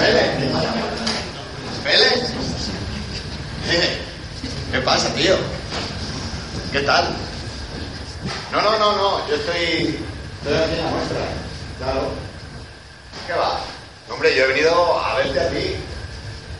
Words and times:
Félix. 0.00 0.24
Félix. 1.84 2.32
¿Qué 4.72 4.80
pasa, 4.80 5.12
tío? 5.14 5.36
¿Qué 6.72 6.80
tal? 6.80 7.14
No, 8.52 8.62
no, 8.62 8.78
no, 8.78 8.96
no. 8.96 9.28
Yo 9.28 9.34
estoy. 9.34 9.98
Estoy 10.42 10.56
aquí 10.56 10.78
en 10.78 10.84
la 10.84 10.90
muestra. 10.90 11.18
Claro. 11.78 12.08
¿Qué 13.26 13.34
va? 13.34 13.60
Hombre, 14.10 14.34
yo 14.34 14.44
he 14.44 14.48
venido 14.48 14.98
a 15.00 15.14
verte 15.16 15.40
a 15.40 15.50
ti. 15.50 15.76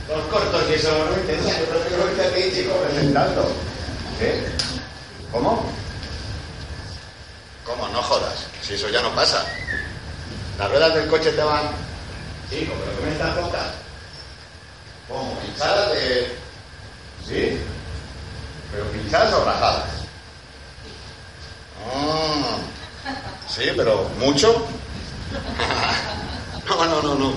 Los 0.09 0.23
cortos 0.25 0.65
y 0.71 0.75
eso 0.75 0.91
no. 0.91 0.99
Yo 1.11 1.15
prefiero 1.15 2.05
verte 2.05 2.23
a 2.23 2.31
ti, 2.35 2.43
chico, 2.55 2.75
presentando. 2.75 3.51
¿Qué? 4.21 4.45
¿Cómo? 5.33 5.65
¿Cómo? 7.65 7.89
No 7.89 8.03
jodas. 8.03 8.47
Si 8.63 8.75
eso 8.75 8.89
ya 8.91 9.03
no 9.03 9.15
pasa. 9.15 9.45
Las 10.59 10.71
ruedas 10.71 10.95
del 10.95 11.09
coche 11.09 11.33
te 11.33 11.43
van. 11.43 11.71
Chico, 12.51 12.75
pero 12.79 12.99
¿qué 12.99 13.07
me 13.07 13.13
estás 13.13 13.35
contando? 13.35 13.73
¿Cómo? 15.09 15.41
¿Pinchadas 15.41 15.91
de.? 15.93 16.37
¿Sí? 17.27 17.59
¿Pero 18.71 18.85
pinchadas 18.93 19.33
o 19.33 19.45
rajadas? 19.45 19.85
Ah, 21.93 22.59
sí, 23.49 23.65
pero 23.77 24.09
¿mucho? 24.19 24.67
no, 26.69 26.85
no, 26.85 27.03
no, 27.03 27.15
no. 27.15 27.33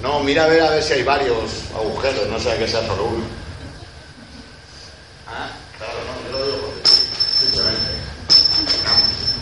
No, 0.00 0.20
mira 0.20 0.44
a 0.44 0.46
ver 0.46 0.62
a 0.62 0.70
ver 0.70 0.82
si 0.82 0.92
hay 0.92 1.02
varios 1.02 1.50
agujeros, 1.74 2.28
no 2.28 2.38
sea 2.38 2.56
que 2.56 2.68
sea 2.68 2.86
solo 2.86 3.04
uno. 3.06 3.24
Ah, 5.26 5.50
claro, 5.76 5.98
no, 6.06 6.30
yo 6.30 6.38
lo 6.38 6.46
digo 6.46 6.58
porque 6.66 6.88
simplemente. 6.88 7.90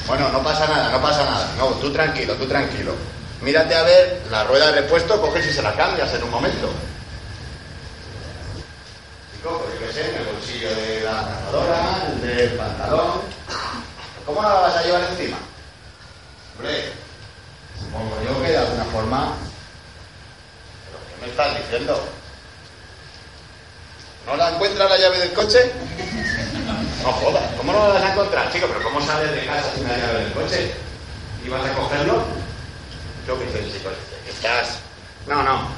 Bueno, 0.07 0.29
no 0.31 0.43
pasa 0.43 0.67
nada, 0.69 0.91
no 0.91 1.03
pasa 1.03 1.25
nada. 1.25 1.55
No, 1.59 1.67
tú 1.81 1.93
tranquilo, 1.93 2.35
tú 2.35 2.47
tranquilo. 2.47 2.95
Mírate 3.41 3.75
a 3.75 3.83
ver 3.83 4.23
la 4.31 4.45
rueda 4.45 4.67
de 4.67 4.83
repuesto, 4.83 5.21
coges 5.21 5.47
y 5.47 5.53
se 5.53 5.63
la 5.63 5.75
cambias 5.75 6.13
en 6.15 6.23
un 6.23 6.31
momento. 6.31 6.71
Y 9.35 9.43
cojo, 9.43 9.67
yo 9.75 9.87
qué 9.87 9.93
sé, 9.93 10.09
en 10.09 10.17
el 10.17 10.27
bolsillo 10.27 10.75
de 10.75 11.01
la 11.01 11.23
cazadora, 11.23 12.09
el 12.13 12.21
del 12.21 12.51
pantalón. 12.53 13.21
¿Cómo 14.25 14.43
la 14.43 14.55
vas 14.55 14.77
a 14.77 14.83
llevar 14.83 15.03
encima? 15.11 15.37
Hombre, 16.57 16.93
supongo 17.79 18.17
yo 18.25 18.43
que 18.43 18.51
de 18.51 18.59
alguna 18.59 18.85
forma. 18.85 19.35
¿Pero 20.87 20.99
qué 21.09 21.27
me 21.27 21.31
estás 21.31 21.57
diciendo? 21.59 22.01
¿No 24.25 24.37
la 24.37 24.51
encuentras 24.51 24.89
la 24.89 24.99
llave 24.99 25.19
del 25.19 25.33
coche? 25.33 25.73
No 27.07 27.13
jodas, 27.13 27.45
¿cómo 27.57 27.73
no 27.73 27.87
la 27.87 27.95
vas 27.95 28.03
a 28.03 28.13
encontrar, 28.13 28.53
chico? 28.53 28.67
¿Pero 28.67 28.83
cómo 28.83 29.01
sales 29.01 29.31
de 29.31 29.47
casa 29.47 29.71
sin 29.77 29.87
la 29.87 29.97
llave 29.97 30.25
del 30.25 30.33
coche? 30.33 30.73
¿Y 31.45 31.49
vas 31.49 31.65
a 31.65 31.73
cogerlo? 31.73 32.25
Yo 33.29 33.39
qué 33.39 33.45
sé, 33.53 33.73
chico, 33.73 33.91
estás... 34.29 34.81
No, 35.29 35.41
no, 35.41 35.69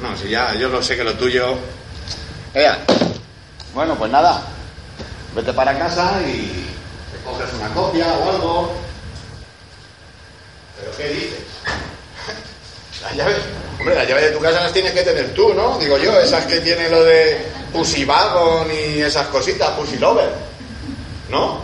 no, 0.00 0.16
si 0.16 0.28
ya, 0.28 0.54
yo 0.54 0.68
lo 0.68 0.80
sé 0.80 0.96
que 0.96 1.02
lo 1.02 1.14
tuyo... 1.14 1.58
Ea, 2.54 2.78
bueno, 3.74 3.96
pues 3.96 4.08
nada, 4.12 4.40
vete 5.34 5.52
para 5.52 5.76
casa 5.76 6.20
y 6.24 6.68
te 7.10 7.28
coges 7.28 7.52
una 7.54 7.74
copia 7.74 8.06
o 8.12 8.30
algo. 8.30 8.72
¿Pero 10.78 10.96
qué 10.96 11.08
dices? 11.08 11.40
La 13.02 13.12
llave, 13.14 13.34
hombre, 13.80 13.94
la 13.96 14.04
llave 14.04 14.22
de 14.22 14.30
tu 14.30 14.40
casa 14.40 14.60
las 14.60 14.72
tienes 14.72 14.92
que 14.92 15.02
tener 15.02 15.34
tú, 15.34 15.54
¿no? 15.54 15.76
Digo 15.78 15.98
yo, 15.98 16.18
esas 16.20 16.46
que 16.46 16.60
tiene 16.60 16.88
lo 16.88 17.02
de 17.04 17.46
Pussy 17.72 18.04
Wagon 18.04 18.68
y 18.70 19.00
esas 19.00 19.26
cositas, 19.28 19.70
Pussy 19.70 19.98
Lover. 19.98 20.48
¿No? 21.28 21.60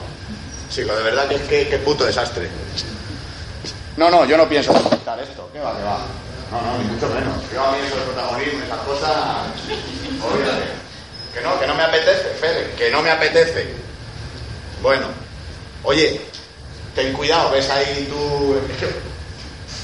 Chico, 0.71 0.95
de 0.95 1.03
verdad 1.03 1.29
que 1.29 1.41
que, 1.43 1.69
que 1.69 1.79
puto 1.79 2.05
desastre. 2.05 2.49
No, 3.97 4.11
no, 4.11 4.25
yo 4.25 4.37
no 4.37 4.49
pienso 4.49 4.73
presentar 4.73 5.21
esto. 5.21 5.49
¿Qué 5.53 5.61
va, 5.61 5.77
qué 5.77 5.85
va? 5.85 5.99
No, 6.51 6.61
no, 6.61 6.79
ni 6.79 6.85
mucho 6.85 7.09
menos. 7.09 7.35
Yo 7.53 7.65
a 7.65 7.73
mí 7.73 7.79
eso 7.87 7.97
de 7.97 8.03
protagonismo, 8.03 8.65
esas 8.65 8.79
cosas. 8.81 9.15
Que 11.33 11.41
no, 11.41 11.59
que 11.61 11.67
no 11.67 11.75
me 11.75 11.83
apetece, 11.83 12.29
Fede, 12.41 12.75
que 12.77 12.91
no 12.91 13.03
me 13.03 13.11
apetece. 13.11 13.75
Bueno, 14.83 15.07
oye, 15.83 16.21
ten 16.95 17.13
cuidado, 17.13 17.51
ves 17.51 17.71
ahí 17.71 18.07
tú. 18.11 18.61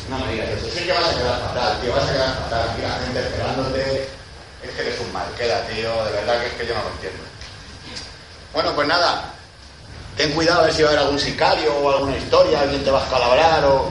No 0.08 0.18
me 0.18 0.32
digas 0.32 0.48
eso, 0.50 0.66
sí 0.74 0.84
que 0.84 0.92
vas 0.92 1.08
a 1.08 1.16
quedar 1.16 1.40
fatal, 1.40 1.80
tío, 1.80 1.92
vas 1.92 2.08
a 2.08 2.12
quedar 2.12 2.34
fatal. 2.34 2.70
Aquí 2.70 2.82
la 2.82 2.98
gente 3.04 3.20
esperándote. 3.20 4.08
Es 4.62 4.70
que 4.72 4.82
eres 4.82 5.00
un 5.00 5.12
mal 5.12 5.26
queda, 5.38 5.66
tío, 5.68 6.04
de 6.04 6.12
verdad 6.12 6.40
que 6.40 6.46
es 6.48 6.52
que 6.52 6.66
yo 6.66 6.74
no 6.74 6.82
lo 6.82 6.90
entiendo. 6.90 7.22
Bueno, 8.52 8.74
pues 8.74 8.86
nada, 8.88 9.32
ten 10.20 10.32
cuidado 10.32 10.60
a 10.60 10.64
ver 10.64 10.74
si 10.74 10.82
va 10.82 10.88
a 10.88 10.92
haber 10.92 11.04
algún 11.04 11.18
sicario 11.18 11.74
o 11.76 11.90
alguna 11.90 12.14
historia, 12.14 12.60
alguien 12.60 12.84
te 12.84 12.90
va 12.90 13.00
a 13.00 13.04
escalabrar 13.04 13.64
o. 13.64 13.90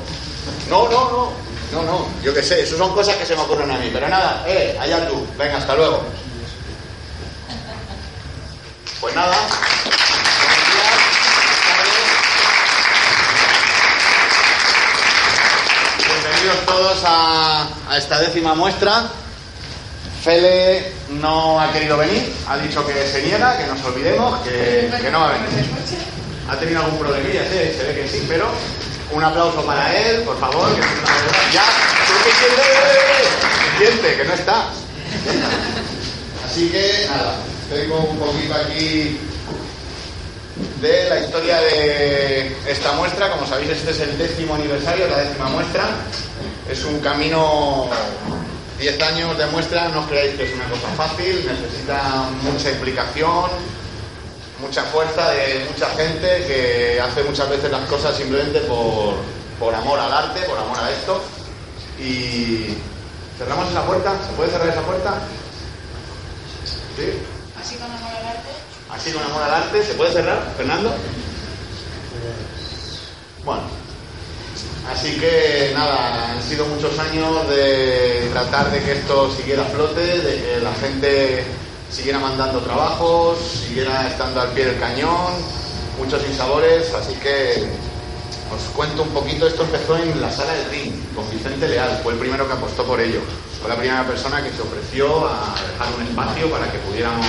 No, 0.69 0.87
no, 0.87 1.09
no, 1.09 1.31
no, 1.71 1.83
no, 1.83 2.07
yo 2.23 2.31
qué 2.35 2.43
sé, 2.43 2.61
eso 2.61 2.77
son 2.77 2.93
cosas 2.93 3.15
que 3.15 3.25
se 3.25 3.35
me 3.35 3.41
ocurren 3.41 3.71
a 3.71 3.77
mí, 3.79 3.89
pero 3.91 4.07
nada, 4.07 4.43
eh, 4.47 4.77
allá 4.79 5.07
tú, 5.07 5.25
venga, 5.39 5.57
hasta 5.57 5.75
luego. 5.75 6.03
Pues 9.01 9.15
nada. 9.15 9.35
Bienvenidos 15.97 16.65
todos 16.67 16.99
a 17.05 17.97
esta 17.97 18.19
décima 18.19 18.53
muestra. 18.53 19.09
Fele 20.23 20.91
no 21.09 21.59
ha 21.59 21.71
querido 21.71 21.97
venir, 21.97 22.33
ha 22.47 22.57
dicho 22.57 22.85
que 22.85 23.07
se 23.07 23.21
niega, 23.21 23.57
que 23.57 23.67
nos 23.67 23.83
olvidemos, 23.83 24.41
que, 24.41 24.89
no 25.11 25.19
va 25.19 25.29
a 25.29 25.33
venir. 25.33 25.47
Ha 26.49 26.57
tenido 26.57 26.83
algún 26.83 26.99
problemilla, 26.99 27.43
sí, 27.43 27.77
se 27.77 27.83
ve 27.83 28.01
que 28.01 28.07
sí, 28.07 28.25
pero 28.27 28.47
un 29.11 29.23
aplauso 29.23 29.63
para 29.65 29.95
él, 29.95 30.21
por 30.23 30.39
favor. 30.39 30.69
Que 30.75 31.53
ya, 31.53 31.63
siente, 33.77 33.91
siente 33.91 34.17
que 34.17 34.25
no 34.25 34.33
está. 34.33 34.65
Así 36.45 36.69
que 36.69 37.07
nada, 37.09 37.35
tengo 37.69 37.99
un 37.99 38.17
poquito 38.17 38.55
aquí 38.55 39.19
de 40.81 41.09
la 41.09 41.19
historia 41.19 41.61
de 41.61 42.55
esta 42.67 42.91
muestra. 42.93 43.31
Como 43.31 43.47
sabéis, 43.47 43.71
este 43.71 43.91
es 43.91 43.99
el 44.01 44.17
décimo 44.17 44.55
aniversario, 44.55 45.07
la 45.07 45.19
décima 45.19 45.49
muestra. 45.49 45.83
Es 46.69 46.83
un 46.83 46.99
camino, 46.99 47.89
10 48.79 49.01
años 49.01 49.37
de 49.37 49.45
muestra, 49.47 49.89
no 49.89 50.07
creáis 50.07 50.35
que 50.35 50.43
es 50.45 50.53
una 50.53 50.69
cosa 50.69 50.87
fácil, 50.95 51.45
necesita 51.45 52.29
mucha 52.41 52.71
implicación, 52.71 53.49
mucha 54.61 54.83
fuerza 54.83 55.29
de 55.31 55.67
mucha 55.69 55.89
gente 55.89 56.45
que 56.47 57.01
hace 57.01 57.23
muchas 57.23 57.49
veces 57.49 57.69
las 57.69 57.81
cosas 57.89 58.15
simplemente 58.15 58.61
por, 58.61 59.15
por 59.59 59.75
amor 59.75 59.99
al 59.99 60.13
arte, 60.13 60.41
por 60.41 60.57
amor 60.57 60.79
a 60.79 60.91
esto. 60.91 61.21
Y 61.99 62.77
cerramos 63.37 63.69
esa 63.69 63.85
puerta, 63.85 64.13
¿se 64.25 64.33
puede 64.33 64.51
cerrar 64.51 64.69
esa 64.69 64.81
puerta? 64.81 65.13
¿Sí? 66.95 67.11
Así 67.59 67.75
con 67.75 67.91
amor 67.91 68.11
al 68.17 68.27
arte. 68.27 68.49
Así 68.89 69.11
con 69.11 69.23
amor 69.23 69.43
al 69.43 69.53
arte, 69.55 69.83
¿se 69.83 69.93
puede 69.95 70.13
cerrar, 70.13 70.53
Fernando? 70.55 70.93
Bueno, 73.43 73.63
así 74.91 75.17
que 75.19 75.71
nada, 75.73 76.31
han 76.31 76.43
sido 76.43 76.65
muchos 76.65 76.97
años 76.99 77.47
de 77.49 78.29
tratar 78.31 78.71
de 78.71 78.81
que 78.81 78.93
esto 78.93 79.31
siguiera 79.35 79.63
a 79.63 79.65
flote, 79.65 80.01
de 80.01 80.41
que 80.41 80.59
la 80.61 80.73
gente 80.75 81.43
siguiera 81.89 82.19
mandando 82.19 82.59
trabajos, 82.59 83.37
siguiera 83.67 84.07
estando 84.07 84.41
al 84.41 84.49
pie 84.49 84.65
del 84.65 84.79
cañón, 84.79 85.33
muchos 85.97 86.21
insabores, 86.27 86.93
así 86.93 87.13
que 87.15 87.67
os 88.53 88.61
cuento 88.75 89.03
un 89.03 89.09
poquito, 89.09 89.47
esto 89.47 89.63
empezó 89.63 89.97
en 89.97 90.19
la 90.21 90.31
sala 90.31 90.53
del 90.53 90.69
ring, 90.71 90.93
con 91.15 91.29
Vicente 91.29 91.67
Leal, 91.67 91.99
fue 92.03 92.13
el 92.13 92.19
primero 92.19 92.47
que 92.47 92.53
apostó 92.53 92.83
por 92.83 92.99
ello, 92.99 93.21
fue 93.59 93.69
la 93.69 93.75
primera 93.75 94.05
persona 94.07 94.41
que 94.43 94.51
se 94.51 94.61
ofreció 94.61 95.27
a 95.27 95.55
dejar 95.71 95.93
un 95.95 96.07
espacio 96.07 96.49
para 96.49 96.71
que 96.71 96.79
pudiéramos 96.79 97.25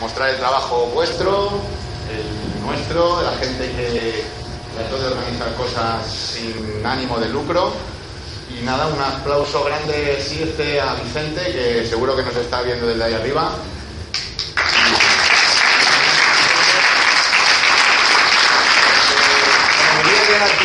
mostrar 0.00 0.30
el 0.30 0.36
trabajo 0.36 0.86
vuestro, 0.94 1.50
el 2.10 2.66
nuestro, 2.66 3.18
de 3.18 3.24
la 3.24 3.32
gente 3.32 3.70
que 3.70 4.43
Trato 4.74 4.98
de 4.98 5.06
organizar 5.06 5.54
cosas 5.54 6.06
sin 6.06 6.84
ánimo 6.84 7.18
de 7.18 7.28
lucro. 7.28 7.72
Y 8.50 8.64
nada, 8.64 8.86
un 8.86 9.00
aplauso 9.00 9.64
grande 9.64 10.20
sirte 10.20 10.80
a 10.80 10.94
Vicente, 10.94 11.40
que 11.52 11.86
seguro 11.86 12.16
que 12.16 12.22
nos 12.22 12.36
está 12.36 12.62
viendo 12.62 12.86
desde 12.86 13.04
ahí 13.04 13.14
arriba. 13.14 13.52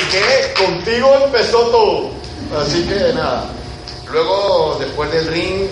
que 0.10 0.54
contigo 0.64 1.14
empezó 1.26 1.60
todo. 1.68 2.10
Así 2.60 2.84
que 2.84 3.14
nada. 3.14 3.46
Luego, 4.12 4.78
después 4.80 5.12
del 5.12 5.28
ring, 5.28 5.68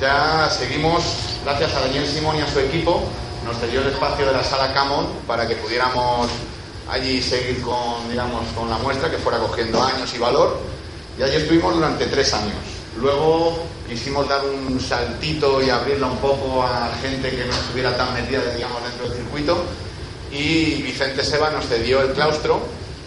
ya 0.00 0.48
seguimos, 0.50 1.04
gracias 1.44 1.74
a 1.74 1.80
Daniel 1.80 2.06
Simón 2.06 2.36
y 2.36 2.40
a 2.40 2.48
su 2.48 2.58
equipo, 2.60 3.02
nos 3.44 3.58
cedió 3.58 3.80
el 3.80 3.88
espacio 3.88 4.26
de 4.26 4.32
la 4.32 4.42
sala 4.42 4.72
Camon 4.72 5.06
para 5.26 5.46
que 5.46 5.56
pudiéramos 5.56 6.28
allí 6.88 7.22
seguir 7.22 7.60
con, 7.62 8.08
digamos, 8.08 8.46
con 8.56 8.68
la 8.68 8.78
muestra 8.78 9.10
que 9.10 9.18
fuera 9.18 9.38
cogiendo 9.38 9.82
años 9.82 10.12
y 10.14 10.18
valor. 10.18 10.60
Y 11.18 11.22
allí 11.22 11.36
estuvimos 11.36 11.74
durante 11.74 12.06
tres 12.06 12.32
años. 12.34 12.56
Luego 12.96 13.58
quisimos 13.88 14.28
dar 14.28 14.44
un 14.44 14.80
saltito 14.80 15.62
y 15.62 15.70
abrirla 15.70 16.06
un 16.06 16.18
poco 16.18 16.62
a 16.62 16.90
gente 17.00 17.30
que 17.30 17.44
no 17.44 17.52
estuviera 17.52 17.96
tan 17.96 18.12
metida, 18.14 18.42
digamos, 18.54 18.82
dentro 18.82 19.08
del 19.08 19.18
circuito. 19.18 19.64
Y 20.30 20.82
Vicente 20.82 21.22
Seba 21.22 21.50
nos 21.50 21.66
cedió 21.66 22.02
el 22.02 22.12
claustro, 22.12 22.60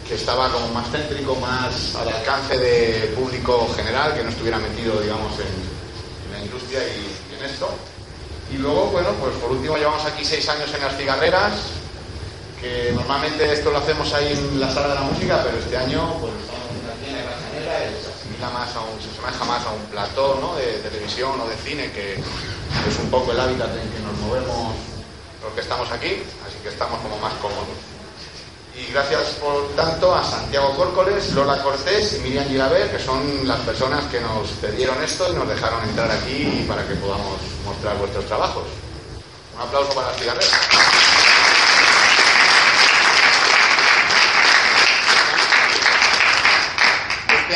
que 0.07 0.16
estaba 0.16 0.51
como 0.51 0.68
más 0.69 0.88
céntrico, 0.92 1.36
más 1.36 1.95
al 1.95 2.10
alcance 2.10 2.57
de 2.57 3.13
público 3.16 3.68
general, 3.75 4.13
que 4.13 4.24
no 4.24 4.30
estuviera 4.30 4.57
metido, 4.60 5.00
digamos, 5.01 5.33
en, 5.39 5.75
la 6.33 6.44
industria 6.44 6.80
y, 6.83 7.36
en 7.38 7.45
esto. 7.50 7.69
Y 8.54 8.57
luego, 8.57 8.88
bueno, 8.88 9.10
pues 9.19 9.33
por 9.38 9.51
último 9.51 9.78
llevamos 9.78 10.06
aquí 10.06 10.24
seis 10.24 10.48
años 10.50 10.71
en 10.74 10.81
las 10.81 10.95
cigarreras, 10.95 11.54
que 12.66 12.92
normalmente 12.94 13.54
esto 13.54 13.70
lo 13.70 13.78
hacemos 13.78 14.12
ahí 14.14 14.34
en 14.34 14.60
la 14.60 14.72
sala 14.74 14.90
de 14.90 14.96
la 14.96 15.02
música, 15.02 15.42
pero 15.44 15.58
este 15.58 15.78
año 15.78 16.18
pues 16.20 16.34
estamos 16.42 16.66
se 18.02 18.10
asemeja 18.10 18.50
más 18.50 18.76
a 18.76 18.82
un, 18.82 19.02
se 19.02 19.10
asemeja 19.12 19.46
más 19.46 19.66
a 19.66 19.72
un 19.72 19.86
plató 19.86 20.40
¿no? 20.42 20.56
de 20.56 20.80
televisión 20.80 21.40
o 21.40 21.48
de 21.48 21.56
cine, 21.58 21.92
que 21.92 22.14
es 22.14 23.00
un 23.00 23.10
poco 23.12 23.32
el 23.32 23.40
hábitat 23.40 23.70
en 23.70 23.90
que 23.90 24.00
nos 24.00 24.18
movemos 24.18 24.74
los 25.44 25.54
que 25.54 25.62
estamos 25.62 25.92
aquí, 25.92 26.24
así 26.48 26.58
que 26.64 26.70
estamos 26.70 27.00
como 27.02 27.18
más 27.20 27.34
cómodos. 27.36 27.78
Y 28.76 28.92
gracias, 28.92 29.38
por 29.40 29.70
tanto, 29.76 30.14
a 30.14 30.24
Santiago 30.24 30.76
Córcoles, 30.76 31.32
Lola 31.34 31.62
Cortés 31.64 32.18
y 32.18 32.20
Miriam 32.22 32.46
Girabé, 32.46 32.90
que 32.90 33.00
son 33.00 33.48
las 33.48 33.60
personas 33.60 34.04
que 34.12 34.20
nos 34.20 34.50
cedieron 34.60 35.02
esto 35.02 35.32
y 35.32 35.36
nos 35.36 35.48
dejaron 35.48 35.88
entrar 35.88 36.12
aquí 36.12 36.66
para 36.68 36.86
que 36.86 36.96
podamos 36.96 37.40
mostrar 37.64 37.98
vuestros 37.98 38.26
trabajos. 38.26 38.66
Un 39.56 39.62
aplauso 39.62 39.94
para 39.94 40.08
las 40.08 40.18
cigarreras. 40.18 41.25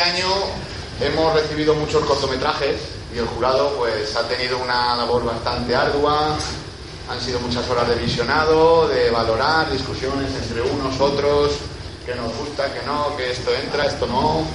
Este 0.00 0.12
año 0.12 0.34
hemos 1.02 1.34
recibido 1.34 1.74
muchos 1.74 2.02
cortometrajes 2.06 2.80
y 3.14 3.18
el 3.18 3.26
jurado 3.26 3.74
pues 3.76 4.16
ha 4.16 4.26
tenido 4.26 4.56
una 4.56 4.96
labor 4.96 5.26
bastante 5.26 5.76
ardua, 5.76 6.38
han 7.10 7.20
sido 7.20 7.38
muchas 7.40 7.68
horas 7.68 7.86
de 7.86 7.96
visionado, 7.96 8.88
de 8.88 9.10
valorar, 9.10 9.70
discusiones 9.70 10.32
entre 10.34 10.62
unos, 10.62 10.98
otros, 10.98 11.52
que 12.06 12.14
nos 12.14 12.34
gusta, 12.34 12.72
que 12.72 12.80
no, 12.86 13.14
que 13.14 13.30
esto 13.30 13.50
entra, 13.54 13.84
esto 13.84 14.06
no. 14.06 14.46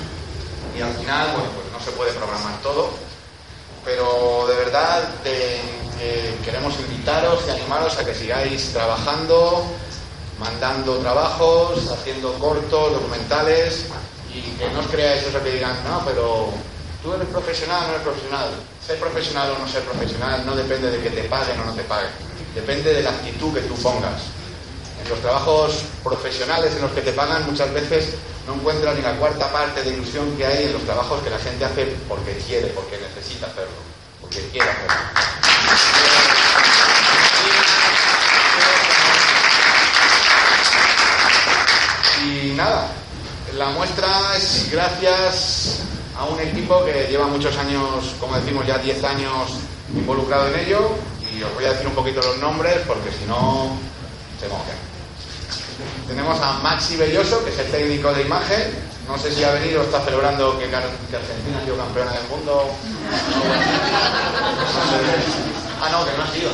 Y 0.76 0.82
al 0.82 0.96
final, 0.96 1.28
bueno, 1.34 1.50
pues 1.54 1.72
no 1.72 1.80
se 1.80 1.92
puede 1.92 2.12
programar 2.14 2.60
todo. 2.64 2.90
Pero 3.86 4.48
de 4.48 4.56
verdad 4.56 5.04
queremos 6.44 6.74
invitaros 6.80 7.42
y 7.48 7.52
animaros 7.52 7.96
a 8.00 8.04
que 8.04 8.16
sigáis 8.16 8.74
trabajando, 8.74 9.64
mandando 10.40 10.98
trabajos, 10.98 11.88
haciendo 11.92 12.34
cortos, 12.40 12.94
documentales, 12.94 13.86
y 14.40 14.56
que 14.58 14.70
no 14.70 14.80
os 14.80 14.88
creáis 14.88 15.24
eso 15.24 15.44
que 15.44 15.52
digan, 15.52 15.76
no, 15.88 16.04
pero 16.06 16.50
tú 17.02 17.14
eres 17.14 17.28
profesional 17.28 17.84
o 17.84 17.88
no 17.88 17.94
eres 17.94 18.04
profesional. 18.04 18.50
Ser 18.86 19.00
profesional 19.00 19.52
o 19.52 19.60
no 19.60 19.68
ser 19.68 19.84
profesional 19.84 20.46
no 20.46 20.56
depende 20.56 20.92
de 20.92 21.02
que 21.02 21.10
te 21.10 21.24
paguen 21.24 21.60
o 21.60 21.66
no 21.66 21.74
te 21.74 21.84
paguen 21.84 22.12
depende 22.56 22.94
de 22.94 23.04
la 23.04 23.10
actitud 23.10 23.54
que 23.54 23.62
tú 23.62 23.76
pongas. 23.76 24.24
En 25.04 25.10
los 25.10 25.20
trabajos 25.20 25.84
profesionales 26.04 26.74
en 26.74 26.82
los 26.82 26.92
que 26.92 27.02
te 27.02 27.12
pagan 27.12 27.46
muchas 27.46 27.72
veces 27.74 28.16
no 28.48 28.56
encuentras 28.56 28.96
ni 28.96 29.02
la 29.02 29.16
cuarta 29.18 29.52
parte 29.52 29.84
de 29.84 29.90
ilusión 29.90 30.36
que 30.38 30.46
hay 30.46 30.66
en 30.66 30.74
los 30.74 30.84
trabajos 30.84 31.22
que 31.22 31.30
la 31.30 31.38
gente 31.38 31.66
hace 31.66 31.86
porque 32.08 32.34
quiere, 32.48 32.68
porque 32.68 32.98
necesita 32.98 33.48
hacerlo, 33.48 33.76
porque 34.22 34.40
quiere 34.50 34.70
hacerlo. 34.70 34.96
Y 42.24 42.54
nada, 42.54 42.88
la 43.58 43.70
muestra 43.70 44.36
es 44.36 44.70
gracias 44.72 45.80
a 46.18 46.26
un 46.26 46.40
equipo 46.40 46.84
que 46.84 47.08
lleva 47.10 47.28
muchos 47.28 47.58
años, 47.58 48.14
como 48.20 48.36
decimos 48.36 48.66
ya 48.68 48.78
10 48.78 49.04
años 49.04 49.52
involucrado 49.96 50.48
en 50.48 50.60
ello, 50.60 50.90
y 51.36 51.42
os 51.42 51.54
voy 51.54 51.66
a 51.66 51.72
decir 51.72 51.88
un 51.88 51.94
poquito 51.94 52.22
los 52.22 52.38
nombres 52.38 52.78
porque 52.88 53.12
si 53.12 53.26
no 53.26 53.72
se 54.40 54.48
mojan. 54.48 54.76
Tenemos 56.08 56.40
a 56.40 56.54
Maxi 56.60 56.96
Belloso, 56.96 57.44
que 57.44 57.52
es 57.52 57.60
el 57.60 57.72
técnico 57.72 58.14
de 58.14 58.22
imagen. 58.24 58.96
No 59.08 59.18
sé 59.18 59.32
si 59.34 59.44
ha 59.44 59.52
venido 59.52 59.82
o 59.82 59.84
está 59.84 60.02
celebrando 60.02 60.58
que, 60.58 60.66
Argentina 60.66 61.60
ha 61.60 61.64
sido 61.64 61.78
campeona 61.78 62.12
del 62.12 62.28
mundo. 62.28 62.66
Ah, 65.82 65.90
no, 65.92 66.06
que 66.06 66.18
no 66.18 66.24
ha 66.24 66.28
sido. 66.32 66.50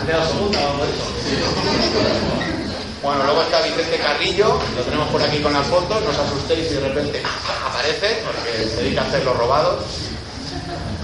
Ha 0.00 0.06
quedado 0.06 0.26
segunda 0.28 0.58
o 0.58 0.68
algo 0.68 0.84
de 0.84 0.90
eso. 0.90 2.59
Bueno, 3.02 3.24
luego 3.24 3.42
está 3.42 3.62
Vicente 3.62 3.96
Carrillo, 3.96 4.60
lo 4.76 4.82
tenemos 4.82 5.08
por 5.08 5.22
aquí 5.22 5.38
con 5.38 5.54
las 5.54 5.66
fotos, 5.66 6.02
no 6.02 6.10
os 6.10 6.18
asustéis 6.18 6.68
si 6.68 6.74
de 6.74 6.80
repente 6.80 7.22
aparece, 7.66 8.22
porque 8.26 8.68
se 8.68 8.82
dedica 8.82 9.00
a 9.00 9.06
hacer 9.06 9.24
los 9.24 9.36
robados. 9.38 9.84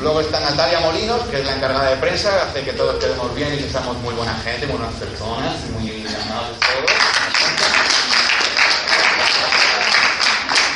Luego 0.02 0.20
está 0.20 0.38
Natalia 0.40 0.80
Molinos, 0.80 1.22
que 1.30 1.40
es 1.40 1.46
la 1.46 1.56
encargada 1.56 1.88
de 1.88 1.96
prensa, 1.96 2.42
hace 2.42 2.62
que 2.62 2.74
todos 2.74 3.02
quedemos 3.02 3.34
bien 3.34 3.54
y 3.54 3.56
que 3.56 3.70
seamos 3.70 3.96
muy 3.98 4.12
buena 4.12 4.34
gente, 4.44 4.66
muy 4.66 4.76
buenas 4.76 4.94
personas, 4.96 5.54
muy 5.72 6.06
amables. 6.06 6.58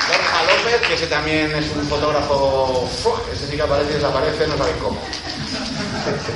Borja 0.08 0.42
López, 0.44 0.88
que 0.88 0.94
ese 0.94 1.06
también 1.06 1.54
es 1.54 1.66
un 1.76 1.86
fotógrafo, 1.86 2.88
ese 3.30 3.46
sí 3.46 3.56
que 3.56 3.62
aparece 3.62 3.90
y 3.90 3.94
desaparece, 3.96 4.46
no 4.46 4.56
sabéis 4.56 4.76
cómo. 4.82 4.98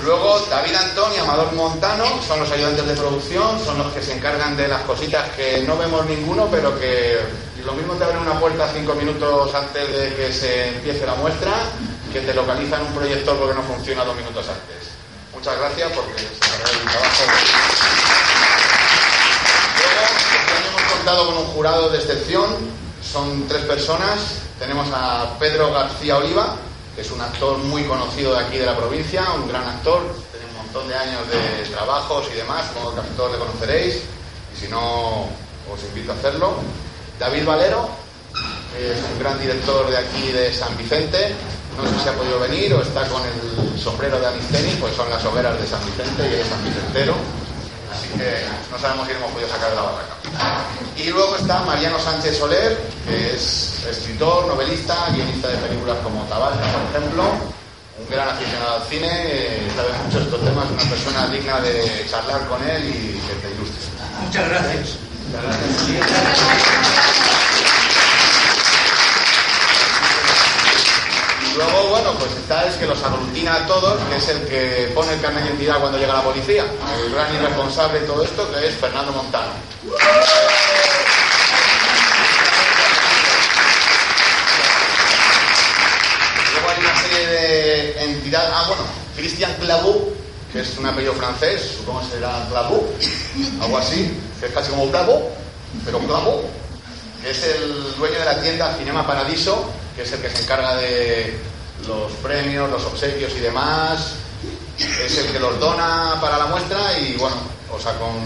Luego 0.02 0.40
David 0.50 0.74
Antonio 0.74 1.16
y 1.16 1.20
Amador 1.20 1.52
Montano 1.52 2.04
son 2.26 2.40
los 2.40 2.50
ayudantes 2.50 2.86
de 2.86 2.94
producción, 2.94 3.58
son 3.64 3.78
los 3.78 3.92
que 3.92 4.02
se 4.02 4.12
encargan 4.12 4.56
de 4.56 4.68
las 4.68 4.82
cositas 4.82 5.30
que 5.30 5.64
no 5.66 5.76
vemos 5.76 6.04
ninguno, 6.06 6.48
pero 6.50 6.78
que 6.78 7.18
lo 7.64 7.72
mismo 7.72 7.94
te 7.94 8.04
abren 8.04 8.20
una 8.20 8.38
puerta 8.38 8.70
cinco 8.74 8.94
minutos 8.94 9.54
antes 9.54 9.88
de 9.96 10.14
que 10.14 10.32
se 10.32 10.68
empiece 10.68 11.06
la 11.06 11.14
muestra 11.14 11.52
que 12.12 12.20
te 12.20 12.32
localizan 12.32 12.80
un 12.86 12.94
proyector 12.94 13.36
porque 13.36 13.54
no 13.54 13.62
funciona 13.62 14.04
dos 14.04 14.14
minutos 14.14 14.46
antes. 14.48 14.90
Muchas 15.34 15.58
gracias 15.58 15.90
porque 15.92 16.16
se 16.16 16.26
el 16.26 16.30
trabajo. 16.30 17.24
Luego, 19.80 20.68
hemos 20.68 20.92
contado 20.92 21.26
con 21.26 21.36
un 21.38 21.46
jurado 21.46 21.90
de 21.90 21.98
excepción, 21.98 22.44
son 23.02 23.48
tres 23.48 23.64
personas. 23.64 24.36
Tenemos 24.60 24.86
a 24.94 25.36
Pedro 25.40 25.72
García 25.72 26.18
Oliva, 26.18 26.54
que 26.94 27.02
es 27.02 27.10
un 27.10 27.20
actor 27.20 27.58
muy 27.58 27.84
conocido 27.84 28.34
de 28.34 28.44
aquí 28.44 28.58
de 28.58 28.66
la 28.66 28.76
provincia, 28.76 29.24
un 29.32 29.48
gran 29.48 29.66
actor, 29.66 30.02
tiene 30.30 30.46
un 30.46 30.56
montón 30.56 30.88
de 30.88 30.94
años 30.94 31.22
de 31.28 31.68
trabajos 31.74 32.26
y 32.32 32.36
demás, 32.36 32.70
como 32.72 32.94
que 32.94 33.00
actor 33.00 33.30
le 33.30 33.38
conoceréis, 33.38 34.02
y 34.54 34.60
si 34.60 34.68
no, 34.68 35.26
os 35.72 35.82
invito 35.88 36.12
a 36.12 36.14
hacerlo. 36.14 36.54
David 37.18 37.44
Valero, 37.44 37.88
es 38.78 38.98
un 39.12 39.18
gran 39.18 39.38
director 39.40 39.90
de 39.90 39.98
aquí 39.98 40.32
de 40.32 40.52
San 40.52 40.76
Vicente, 40.76 41.34
no 41.76 41.88
sé 41.88 42.04
si 42.04 42.08
ha 42.08 42.12
podido 42.12 42.38
venir 42.38 42.72
o 42.74 42.82
está 42.82 43.06
con 43.08 43.22
el 43.22 43.80
sombrero 43.80 44.20
de 44.20 44.26
Anisteni, 44.26 44.74
pues 44.80 44.94
son 44.94 45.10
las 45.10 45.24
hogueras 45.24 45.60
de 45.60 45.66
San 45.66 45.84
Vicente 45.84 46.26
y 46.26 46.30
de 46.30 46.44
San 46.44 46.64
Vicentero. 46.64 47.14
Así 47.92 48.08
que 48.18 48.44
no 48.70 48.78
sabemos 48.78 49.06
si 49.06 49.12
hemos 49.14 49.30
podido 49.32 49.48
sacar 49.48 49.70
de 49.70 49.76
la 49.76 49.82
barraca. 49.82 50.63
Y 50.96 51.10
luego 51.10 51.36
está 51.36 51.60
Mariano 51.60 51.98
Sánchez 51.98 52.38
Soler, 52.38 52.78
que 53.06 53.34
es 53.34 53.84
escritor, 53.90 54.46
novelista, 54.46 55.08
guionista 55.10 55.48
de 55.48 55.56
películas 55.58 55.98
como 56.02 56.22
Tabarca, 56.24 56.60
por 56.60 56.82
ejemplo. 56.96 57.24
Un 57.98 58.08
gran 58.10 58.28
aficionado 58.28 58.76
al 58.76 58.82
cine, 58.88 59.08
sabe 59.76 59.92
mucho 60.04 60.18
estos 60.20 60.40
temas, 60.40 60.66
una 60.70 60.82
persona 60.90 61.26
digna 61.28 61.60
de 61.60 62.06
charlar 62.10 62.46
con 62.48 62.62
él 62.68 62.84
y 62.84 63.20
que 63.26 63.34
te 63.34 63.54
ilustre. 63.54 63.80
Muchas 64.24 64.48
gracias. 64.48 64.96
Muchas 65.26 65.42
gracias. 65.42 66.84
Luego, 71.56 71.88
bueno, 71.88 72.12
pues 72.18 72.32
está 72.32 72.66
es 72.66 72.74
que 72.74 72.86
los 72.86 73.00
aglutina 73.02 73.54
a 73.54 73.66
todos, 73.66 74.00
que 74.10 74.16
es 74.16 74.28
el 74.28 74.48
que 74.48 74.90
pone 74.92 75.12
el 75.12 75.20
carnet 75.20 75.44
de 75.44 75.50
identidad 75.50 75.78
cuando 75.78 75.98
llega 75.98 76.14
la 76.14 76.22
policía. 76.22 76.64
El 76.98 77.12
gran 77.12 77.32
irresponsable 77.32 78.00
de 78.00 78.06
todo 78.06 78.24
esto, 78.24 78.50
que 78.52 78.66
es 78.66 78.74
Fernando 78.74 79.12
Montano. 79.12 79.52
Luego 86.52 86.70
hay 86.70 86.78
una 86.80 87.02
serie 87.02 88.04
de 88.24 88.36
entidades. 88.36 88.50
Ah, 88.52 88.64
bueno, 88.68 88.82
Christian 89.16 89.54
Clavou, 89.60 90.12
que 90.52 90.60
es 90.60 90.78
un 90.78 90.86
apellido 90.86 91.14
francés, 91.14 91.76
supongo 91.78 92.00
que 92.00 92.16
será 92.16 92.46
Clavou, 92.50 92.86
algo 93.60 93.78
así, 93.78 94.10
que 94.40 94.46
es 94.46 94.52
casi 94.52 94.70
como 94.70 94.90
Clavou, 94.90 95.30
pero 95.84 95.98
Clavou, 96.00 96.42
que 97.22 97.30
es 97.30 97.42
el 97.44 97.94
dueño 97.96 98.18
de 98.18 98.24
la 98.24 98.40
tienda 98.40 98.74
Cinema 98.78 99.06
Paradiso, 99.06 99.70
que 99.96 100.02
es 100.02 100.12
el 100.12 100.20
que 100.20 100.30
se 100.30 100.42
encarga 100.42 100.76
de 100.76 101.38
los 101.86 102.12
premios, 102.22 102.70
los 102.70 102.84
obsequios 102.84 103.32
y 103.36 103.40
demás, 103.40 104.14
es 104.78 105.18
el 105.18 105.30
que 105.30 105.38
los 105.38 105.58
dona 105.60 106.18
para 106.20 106.38
la 106.38 106.46
muestra 106.46 106.98
y 106.98 107.16
bueno, 107.16 107.36
o 107.70 107.78
sea, 107.78 107.92
con, 107.98 108.16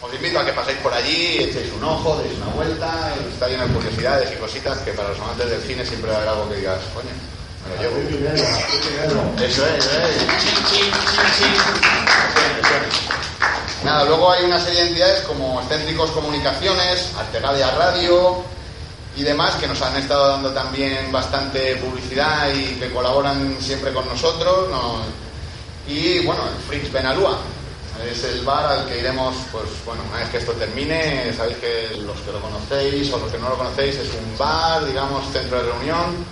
os 0.00 0.14
invito 0.14 0.38
a 0.38 0.44
que 0.44 0.52
paséis 0.52 0.78
por 0.78 0.92
allí, 0.92 1.38
echéis 1.38 1.72
un 1.72 1.84
ojo, 1.84 2.16
deis 2.22 2.36
una 2.36 2.54
vuelta, 2.54 3.14
está 3.32 3.48
lleno 3.48 3.66
de 3.66 3.74
curiosidades 3.74 4.32
y 4.32 4.36
cositas 4.36 4.78
que 4.78 4.92
para 4.92 5.10
los 5.10 5.20
amantes 5.20 5.50
del 5.50 5.62
cine 5.62 5.84
siempre 5.84 6.14
haber 6.14 6.28
algo 6.28 6.48
que 6.48 6.56
digas, 6.56 6.80
coño, 6.94 7.10
Eso 9.40 9.66
es, 9.66 9.86
eso 9.86 9.96
es. 9.96 10.16
Nada, 13.84 14.04
luego 14.04 14.30
hay 14.30 14.44
una 14.44 14.60
serie 14.60 14.82
de 14.82 14.88
entidades 14.88 15.20
como 15.22 15.60
Excéntricos 15.60 16.10
Comunicaciones, 16.12 17.10
Artegadia 17.18 17.70
Radio 17.72 18.44
y 19.16 19.22
demás 19.22 19.56
que 19.56 19.66
nos 19.66 19.82
han 19.82 19.96
estado 19.96 20.28
dando 20.28 20.50
también 20.50 21.10
bastante 21.10 21.76
publicidad 21.76 22.52
y 22.54 22.76
que 22.76 22.90
colaboran 22.92 23.56
siempre 23.60 23.92
con 23.92 24.08
nosotros. 24.08 24.68
¿no? 24.70 25.00
Y 25.88 26.20
bueno, 26.20 26.42
el 26.46 26.62
Frix 26.64 26.92
Benalúa, 26.92 27.38
es 28.08 28.24
el 28.24 28.42
bar 28.42 28.66
al 28.66 28.86
que 28.86 28.98
iremos, 28.98 29.34
pues 29.50 29.64
bueno, 29.84 30.02
una 30.08 30.20
vez 30.20 30.28
que 30.30 30.38
esto 30.38 30.52
termine, 30.52 31.32
sabéis 31.36 31.56
que 31.58 31.96
los 31.98 32.18
que 32.20 32.32
lo 32.32 32.40
conocéis 32.40 33.12
o 33.12 33.18
los 33.18 33.30
que 33.30 33.38
no 33.38 33.48
lo 33.50 33.56
conocéis, 33.56 33.96
es 33.96 34.08
un 34.08 34.38
bar, 34.38 34.84
digamos, 34.84 35.24
centro 35.32 35.58
de 35.58 35.64
reunión, 35.64 36.24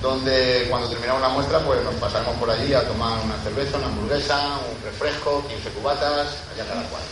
donde 0.00 0.66
cuando 0.70 0.88
terminamos 0.88 1.20
la 1.20 1.28
muestra, 1.28 1.58
pues 1.60 1.82
nos 1.82 1.94
pasaremos 1.96 2.36
por 2.36 2.50
allí 2.50 2.72
a 2.72 2.86
tomar 2.86 3.18
una 3.24 3.36
cerveza, 3.42 3.78
una 3.78 3.86
hamburguesa, 3.86 4.58
un 4.70 4.82
refresco, 4.84 5.44
15 5.48 5.70
cubatas, 5.70 6.28
allá 6.54 6.68
cada 6.68 6.82
cual. 6.84 7.02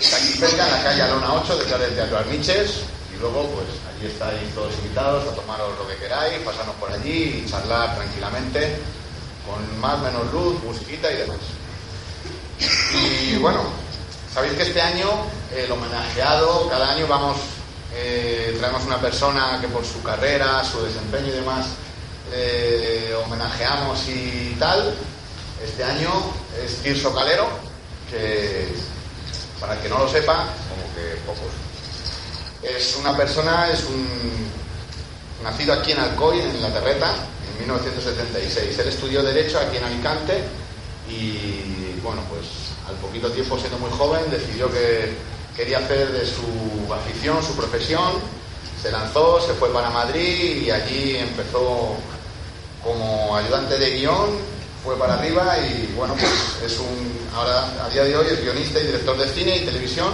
Está 0.00 0.16
aquí 0.16 0.32
cerca, 0.32 0.66
en 0.66 0.72
la 0.72 0.82
calle 0.82 1.02
Alona 1.02 1.34
8, 1.34 1.58
detrás 1.58 1.80
del 1.80 1.94
Teatro 1.94 2.18
Arniches, 2.18 2.80
y 3.14 3.20
luego, 3.20 3.46
pues 3.50 3.66
allí 3.88 4.06
estáis 4.06 4.54
todos 4.54 4.74
invitados 4.78 5.28
a 5.28 5.34
tomaros 5.36 5.78
lo 5.78 5.86
que 5.86 5.96
queráis, 5.96 6.38
pasarnos 6.40 6.74
por 6.76 6.90
allí 6.90 7.44
y 7.44 7.46
charlar 7.48 7.94
tranquilamente, 7.94 8.76
con 9.46 9.80
más 9.80 9.94
o 9.94 10.04
menos 10.04 10.32
luz, 10.32 10.62
musiquita 10.64 11.12
y 11.12 11.16
demás. 11.18 11.38
Y 12.94 13.36
bueno, 13.36 13.62
sabéis 14.32 14.54
que 14.54 14.62
este 14.62 14.80
año 14.80 15.08
el 15.54 15.70
homenajeado, 15.70 16.68
cada 16.68 16.92
año 16.92 17.06
vamos, 17.06 17.36
eh, 17.94 18.56
traemos 18.58 18.84
una 18.84 19.00
persona 19.00 19.58
que 19.60 19.68
por 19.68 19.84
su 19.84 20.02
carrera, 20.02 20.64
su 20.64 20.82
desempeño 20.82 21.28
y 21.28 21.32
demás, 21.32 21.66
eh, 22.32 23.14
homenajeamos 23.24 24.08
y 24.08 24.56
tal. 24.58 24.94
Este 25.62 25.84
año 25.84 26.10
es 26.64 26.76
Tirso 26.76 27.14
Calero, 27.14 27.46
que 28.10 28.68
para 29.60 29.74
el 29.74 29.80
que 29.80 29.88
no 29.88 29.98
lo 29.98 30.08
sepa, 30.08 30.46
como 30.68 30.94
que 30.94 31.16
pocos. 31.26 31.52
Es 32.62 32.96
una 32.96 33.16
persona, 33.16 33.70
es 33.70 33.84
un 33.84 34.06
nacido 35.42 35.74
aquí 35.74 35.92
en 35.92 35.98
Alcoy, 35.98 36.40
en 36.40 36.62
La 36.62 36.72
Terreta, 36.72 37.12
en 37.52 37.58
1976. 37.60 38.78
Él 38.78 38.88
estudió 38.88 39.22
Derecho 39.22 39.58
aquí 39.58 39.76
en 39.76 39.84
Alicante 39.84 40.42
y 41.08 42.00
bueno, 42.02 42.22
pues 42.28 42.46
al 42.88 42.96
poquito 42.96 43.30
tiempo, 43.30 43.58
siendo 43.58 43.78
muy 43.78 43.90
joven, 43.90 44.22
decidió 44.30 44.70
que 44.70 45.14
quería 45.56 45.78
hacer 45.78 46.10
de 46.12 46.26
su 46.26 46.92
afición 46.92 47.42
su 47.42 47.54
profesión, 47.54 48.12
se 48.80 48.90
lanzó, 48.90 49.40
se 49.40 49.52
fue 49.54 49.72
para 49.72 49.90
Madrid 49.90 50.62
y 50.62 50.70
allí 50.70 51.16
empezó 51.16 51.96
como 52.82 53.36
ayudante 53.36 53.78
de 53.78 53.90
guion, 53.98 54.38
fue 54.84 54.96
para 54.98 55.14
arriba 55.14 55.58
y 55.58 55.92
bueno, 55.96 56.14
pues 56.14 56.72
es 56.72 56.78
un, 56.78 57.28
ahora 57.34 57.84
a 57.84 57.88
día 57.88 58.04
de 58.04 58.16
hoy 58.16 58.26
es 58.26 58.42
guionista 58.42 58.80
y 58.80 58.86
director 58.86 59.16
de 59.16 59.28
cine 59.28 59.56
y 59.58 59.64
televisión, 59.64 60.12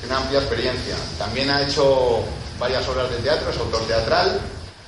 tiene 0.00 0.14
una 0.14 0.22
amplia 0.22 0.40
experiencia. 0.40 0.96
También 1.18 1.50
ha 1.50 1.62
hecho 1.62 2.20
varias 2.58 2.88
obras 2.88 3.10
de 3.10 3.16
teatro, 3.18 3.50
es 3.50 3.58
autor 3.58 3.82
teatral, 3.86 4.40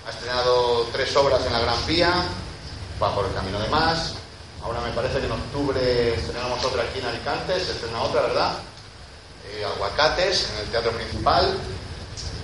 ha 0.06 0.10
estrenado 0.10 0.86
tres 0.92 1.14
obras 1.16 1.44
en 1.46 1.52
la 1.52 1.60
Gran 1.60 1.86
Vía, 1.86 2.12
va 3.02 3.14
por 3.14 3.26
el 3.26 3.34
camino 3.34 3.60
de 3.60 3.68
más, 3.68 4.14
Ahora 4.62 4.80
me 4.82 4.90
parece 4.92 5.20
que 5.20 5.26
en 5.26 5.32
octubre 5.32 6.14
estrenamos 6.14 6.62
otra 6.64 6.82
aquí 6.82 6.98
en 6.98 7.06
Alicante, 7.06 7.58
se 7.60 7.72
estrena 7.72 8.02
otra, 8.02 8.22
¿verdad? 8.22 8.58
Eh, 9.48 9.64
Aguacates, 9.64 10.50
en 10.50 10.58
el 10.58 10.70
teatro 10.70 10.92
principal. 10.92 11.56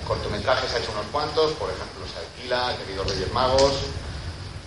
Cortometrajes 0.09 0.73
ha 0.73 0.79
hecho 0.79 0.93
unos 0.93 1.07
cuantos, 1.13 1.53
por 1.53 1.69
ejemplo, 1.69 2.07
Se 2.09 2.19
alquila, 2.19 2.75
Queridos 2.79 3.11
Reyes 3.11 3.33
Magos. 3.33 3.73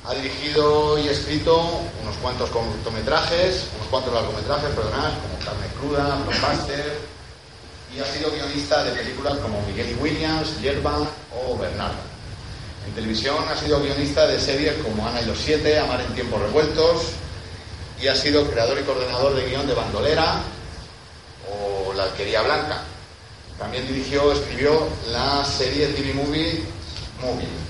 Ha 0.09 0.15
dirigido 0.15 0.97
y 0.97 1.07
escrito 1.07 1.55
unos 2.01 2.15
cuantos 2.17 2.49
cortometrajes, 2.49 3.67
unos 3.75 3.87
cuantos 3.89 4.11
largometrajes, 4.11 4.69
perdonad, 4.71 5.11
como 5.21 5.37
Carne 5.45 5.67
Cruda, 5.79 6.15
Blockbuster. 6.25 6.97
Y 7.95 7.99
ha 7.99 8.05
sido 8.05 8.31
guionista 8.31 8.83
de 8.85 8.91
películas 8.93 9.37
como 9.37 9.61
Miguel 9.67 9.91
y 9.91 10.01
Williams, 10.01 10.59
Yerba 10.61 10.97
o 11.31 11.55
Bernardo. 11.59 11.99
En 12.87 12.93
televisión 12.95 13.35
ha 13.47 13.55
sido 13.55 13.79
guionista 13.81 14.25
de 14.25 14.39
series 14.39 14.81
como 14.81 15.07
Ana 15.07 15.21
y 15.21 15.25
los 15.25 15.37
Siete, 15.37 15.77
Amar 15.77 16.01
en 16.01 16.15
tiempos 16.15 16.41
revueltos, 16.41 17.11
y 18.01 18.07
ha 18.07 18.15
sido 18.15 18.49
creador 18.49 18.79
y 18.79 18.83
coordinador 18.85 19.35
de 19.35 19.45
guion 19.45 19.67
de 19.67 19.75
Bandolera 19.75 20.41
o 21.51 21.93
La 21.93 22.05
Alquería 22.05 22.41
Blanca. 22.41 22.81
También 23.59 23.87
dirigió, 23.87 24.31
escribió 24.31 24.87
la 25.11 25.45
serie 25.45 25.85
TV 25.89 26.15
Movie 26.15 26.63
Movie. 27.21 27.68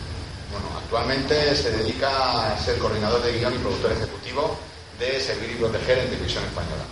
Actualmente 0.90 1.56
se 1.56 1.70
dedica 1.70 2.52
a 2.52 2.58
ser 2.58 2.80
coordinador 2.80 3.22
de 3.22 3.38
guion 3.38 3.54
y 3.54 3.60
productor 3.60 3.92
ejecutivo 3.92 4.58
de 4.98 5.22
Servir 5.22 5.52
y 5.52 5.54
Proteger 5.54 6.00
en 6.00 6.10
Televisión 6.10 6.44
Española. 6.46 6.84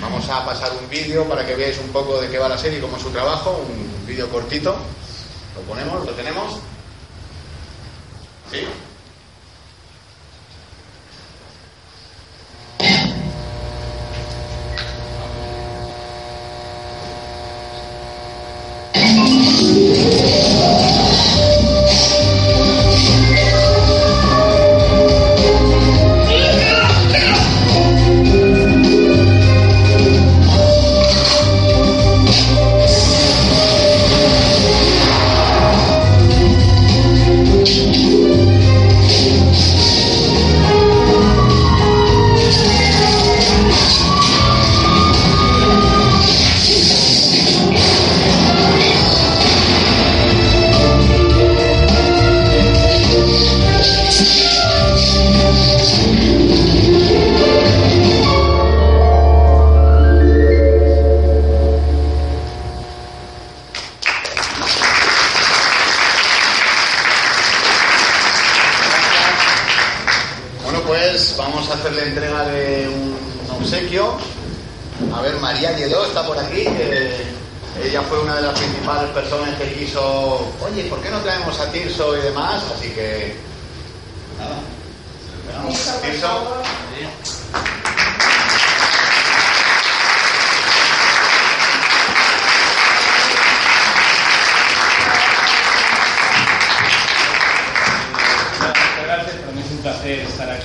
Vamos 0.00 0.28
a 0.28 0.44
pasar 0.44 0.72
un 0.72 0.90
vídeo 0.90 1.22
para 1.28 1.46
que 1.46 1.54
veáis 1.54 1.78
un 1.78 1.90
poco 1.90 2.20
de 2.20 2.28
qué 2.28 2.40
va 2.40 2.48
la 2.48 2.58
serie 2.58 2.78
y 2.78 2.80
cómo 2.80 2.96
es 2.96 3.04
su 3.04 3.10
trabajo, 3.10 3.64
un 3.64 4.06
vídeo 4.08 4.28
cortito. 4.28 4.74
Lo 5.54 5.60
ponemos, 5.72 6.04
lo 6.04 6.10
tenemos. 6.14 6.54
¿Sí? 8.50 8.66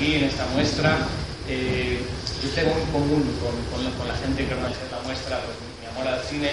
Aquí 0.02 0.16
en 0.16 0.24
esta 0.26 0.46
muestra. 0.48 0.98
Eh, 1.48 2.02
yo 2.42 2.50
tengo 2.58 2.74
en 2.74 2.86
común 2.90 3.22
con, 3.38 3.54
con 3.70 3.86
con 3.94 4.08
la 4.08 4.18
gente 4.18 4.48
que 4.48 4.54
organiza 4.54 4.82
la 4.90 5.02
muestra 5.06 5.38
pues, 5.46 5.58
mi 5.78 5.86
amor 5.86 6.08
al 6.10 6.22
cine, 6.26 6.50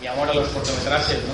mi 0.00 0.06
amor 0.06 0.28
a 0.28 0.34
los 0.34 0.48
cortometrajes, 0.48 1.16
¿no? 1.24 1.32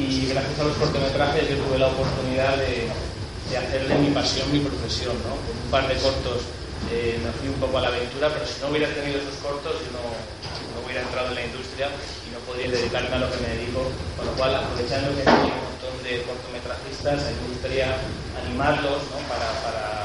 Y 0.00 0.24
gracias 0.32 0.56
a 0.58 0.64
los 0.64 0.76
cortometrajes 0.76 1.50
yo 1.50 1.56
tuve 1.60 1.78
la 1.78 1.88
oportunidad 1.88 2.56
de, 2.56 2.88
de 2.88 3.56
hacerle 3.58 3.94
mi 4.00 4.08
pasión, 4.08 4.48
mi 4.52 4.60
profesión, 4.60 5.12
¿no? 5.28 5.36
Con 5.36 5.52
un 5.52 5.70
par 5.70 5.84
de 5.84 6.00
cortos 6.00 6.48
eh, 6.88 7.20
me 7.20 7.30
fui 7.36 7.48
un 7.48 7.60
poco 7.60 7.76
a 7.76 7.82
la 7.82 7.88
aventura, 7.92 8.32
pero 8.32 8.46
si 8.48 8.56
no 8.64 8.72
hubiera 8.72 8.88
tenido 8.88 9.20
esos 9.20 9.36
cortos 9.44 9.84
yo 9.84 9.92
no, 9.92 10.04
no 10.08 10.76
hubiera 10.80 11.04
entrado 11.04 11.28
en 11.28 11.34
la 11.36 11.44
industria 11.44 11.92
y 12.24 12.32
no 12.32 12.40
podría 12.48 12.72
dedicarme 12.72 13.12
a 13.12 13.20
lo 13.20 13.28
que 13.28 13.36
me 13.36 13.48
dedico. 13.52 13.84
Con 14.16 14.24
lo 14.24 14.32
cual, 14.32 14.56
aprovechando 14.56 15.12
que 15.12 15.28
hay 15.28 15.44
un 15.44 15.60
montón 15.60 15.94
de 16.00 16.24
cortometrajistas, 16.24 17.20
a 17.20 17.28
mí 17.28 17.36
me 17.36 17.48
gustaría 17.52 18.00
animarlos 18.48 19.00
¿no? 19.12 19.20
para, 19.28 19.48
para, 19.60 20.01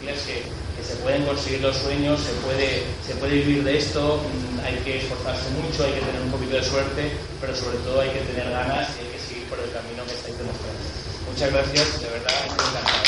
que, 0.00 0.06
que 0.06 0.60
que 0.80 0.86
se 0.86 0.96
pueden 0.96 1.24
conseguir 1.26 1.60
los 1.60 1.76
sueños, 1.76 2.20
se 2.20 2.32
puede, 2.40 2.84
se 3.06 3.14
puede 3.16 3.34
vivir 3.34 3.64
de 3.64 3.76
esto, 3.76 4.16
mm, 4.16 4.64
hay 4.64 4.76
que 4.76 4.98
esforzarse 4.98 5.50
mucho, 5.50 5.84
hay 5.84 5.92
que 5.92 6.00
tener 6.00 6.22
un 6.22 6.30
poquito 6.30 6.56
de 6.56 6.64
suerte, 6.64 7.12
pero 7.40 7.54
sobre 7.54 7.76
todo 7.78 8.00
hay 8.00 8.08
que 8.08 8.20
tener 8.20 8.50
ganas 8.50 8.88
y 8.96 9.04
hay 9.04 9.12
que 9.12 9.18
seguir 9.18 9.48
por 9.50 9.58
el 9.58 9.70
camino 9.70 10.04
que 10.06 10.14
estáis 10.14 10.38
demostrando. 10.38 10.80
Muchas 11.30 11.52
gracias, 11.52 12.00
de 12.00 12.08
verdad, 12.08 12.34
estoy 12.48 12.66
encantado. 12.66 13.00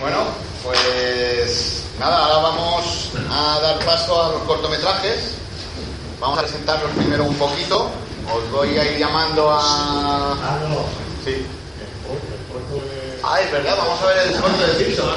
Bueno, 0.00 0.26
pues 0.64 1.84
nada, 2.00 2.24
ahora 2.24 2.48
vamos 2.48 3.10
a 3.30 3.60
dar 3.60 3.84
paso 3.84 4.24
a 4.24 4.32
los 4.32 4.42
cortometrajes. 4.42 5.39
Vamos 6.20 6.38
a 6.38 6.42
presentarlos 6.42 6.90
primero 6.92 7.24
un 7.24 7.34
poquito. 7.34 7.90
Os 8.30 8.50
voy 8.52 8.76
a 8.76 8.92
ir 8.92 8.98
llamando 8.98 9.50
a. 9.50 10.32
Ah, 10.32 10.58
no. 10.68 10.84
Sí. 11.24 11.46
Ah, 13.22 13.40
es 13.40 13.50
verdad, 13.50 13.74
vamos 13.78 14.00
a 14.02 14.06
ver 14.06 14.28
el 14.28 14.40
corto 14.40 14.66
de 14.66 14.84
Simpson. 14.84 15.08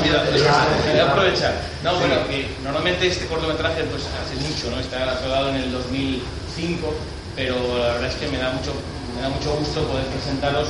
Voy 0.00 0.98
a 0.98 1.10
aprovechar. 1.10 1.54
No, 1.82 1.96
bueno, 1.96 2.28
que 2.28 2.54
normalmente 2.62 3.08
este 3.08 3.26
cortometraje 3.26 3.84
pues 3.84 4.02
hace 4.04 4.36
mucho, 4.36 4.70
¿no? 4.70 4.80
Está 4.80 5.18
rodado 5.20 5.48
en 5.48 5.56
el 5.56 5.72
2005, 5.72 6.94
pero 7.34 7.56
la 7.78 7.94
verdad 7.94 8.10
es 8.10 8.14
que 8.16 8.28
me 8.28 8.38
da 8.38 8.50
mucho, 8.50 8.72
me 9.16 9.22
da 9.22 9.30
mucho 9.30 9.52
gusto 9.52 9.82
poder 9.84 10.04
presentaros 10.06 10.68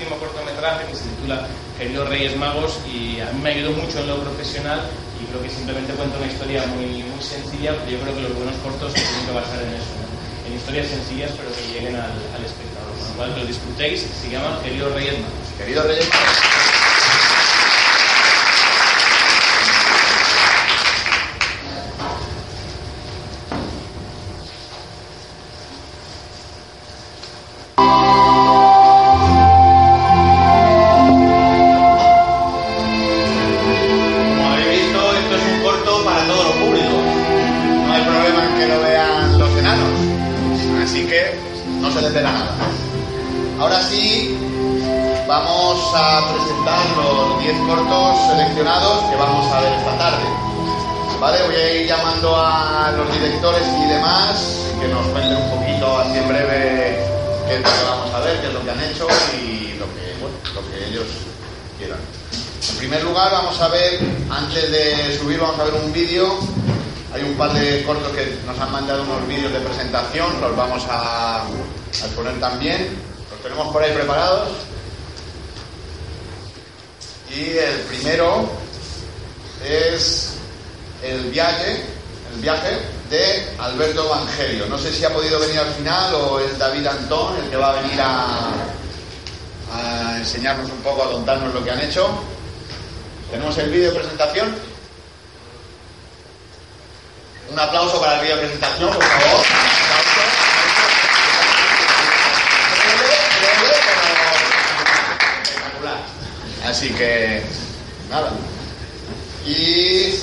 último 0.00 0.16
cortometraje 0.16 0.86
que 0.86 0.96
se 0.96 1.04
titula 1.04 1.46
Queridos 1.76 2.08
Reyes 2.08 2.36
Magos 2.36 2.78
y 2.88 3.20
a 3.20 3.30
mí 3.32 3.40
me 3.42 3.50
ayudó 3.50 3.72
mucho 3.72 4.00
en 4.00 4.08
lo 4.08 4.16
profesional 4.20 4.80
y 5.20 5.26
creo 5.26 5.42
que 5.42 5.50
simplemente 5.50 5.92
cuenta 5.92 6.16
una 6.16 6.26
historia 6.26 6.64
muy, 6.68 7.04
muy 7.04 7.22
sencilla, 7.22 7.76
porque 7.76 7.92
yo 7.92 8.00
creo 8.00 8.14
que 8.14 8.22
los 8.22 8.34
buenos 8.34 8.56
cortos 8.64 8.92
se 8.94 9.00
tienen 9.00 9.26
que 9.26 9.32
basar 9.32 9.60
en 9.60 9.74
eso, 9.76 9.92
¿no? 10.00 10.48
en 10.48 10.56
historias 10.56 10.86
sencillas 10.88 11.30
pero 11.36 11.52
que 11.52 11.68
lleguen 11.68 11.96
al, 11.96 12.16
al 12.32 12.44
espectador. 12.44 12.96
Con 12.96 13.08
lo 13.08 13.14
cual 13.14 13.34
que 13.34 13.40
lo 13.40 13.46
disfrutéis, 13.46 14.00
se 14.00 14.30
llama 14.30 14.58
Queridos 14.64 14.94
Reyes 14.94 15.20
Magos. 15.20 15.48
Querido 15.58 15.82
Reyes. 15.82 16.08
Como 16.08 16.49
En 61.96 62.76
primer 62.76 63.02
lugar, 63.04 63.30
vamos 63.32 63.60
a 63.60 63.68
ver, 63.68 64.00
antes 64.30 64.70
de 64.70 65.18
subir, 65.18 65.38
vamos 65.38 65.58
a 65.58 65.64
ver 65.64 65.74
un 65.74 65.92
vídeo. 65.92 66.38
Hay 67.12 67.22
un 67.22 67.34
par 67.34 67.52
de 67.52 67.82
cortos 67.84 68.12
que 68.12 68.38
nos 68.46 68.58
han 68.58 68.70
mandado 68.70 69.02
unos 69.02 69.26
vídeos 69.26 69.52
de 69.52 69.60
presentación, 69.60 70.40
los 70.40 70.56
vamos 70.56 70.84
a, 70.88 71.42
a 71.42 71.46
exponer 71.88 72.38
también. 72.38 72.96
Los 73.30 73.40
tenemos 73.42 73.72
por 73.72 73.82
ahí 73.82 73.92
preparados. 73.92 74.48
Y 77.34 77.56
el 77.56 77.80
primero 77.88 78.48
es 79.64 80.34
el 81.02 81.30
viaje, 81.30 81.84
el 82.34 82.40
viaje 82.40 82.78
de 83.10 83.56
Alberto 83.58 84.06
Evangelio. 84.06 84.66
No 84.66 84.78
sé 84.78 84.92
si 84.92 85.04
ha 85.04 85.12
podido 85.12 85.40
venir 85.40 85.58
al 85.58 85.72
final 85.74 86.14
o 86.14 86.40
es 86.40 86.56
David 86.58 86.86
Antón 86.86 87.36
el 87.42 87.50
que 87.50 87.56
va 87.56 87.70
a 87.70 87.82
venir 87.82 88.00
a, 88.00 88.50
a 89.72 90.16
enseñarnos 90.18 90.70
un 90.70 90.78
poco, 90.78 91.02
a 91.02 91.12
contarnos 91.12 91.54
lo 91.54 91.64
que 91.64 91.70
han 91.70 91.80
hecho. 91.80 92.08
Tenemos 93.30 93.56
el 93.58 93.70
vídeo 93.70 93.92
de 93.92 93.98
presentación. 93.98 94.54
Un 97.50 97.58
aplauso 97.58 98.00
para 98.00 98.16
el 98.16 98.20
vídeo 98.22 98.36
de 98.36 98.42
presentación, 98.42 98.92
por 98.92 99.02
favor. 99.02 99.46
Así 106.64 106.90
que, 106.90 107.42
nada. 108.10 108.30
Y 109.44 110.20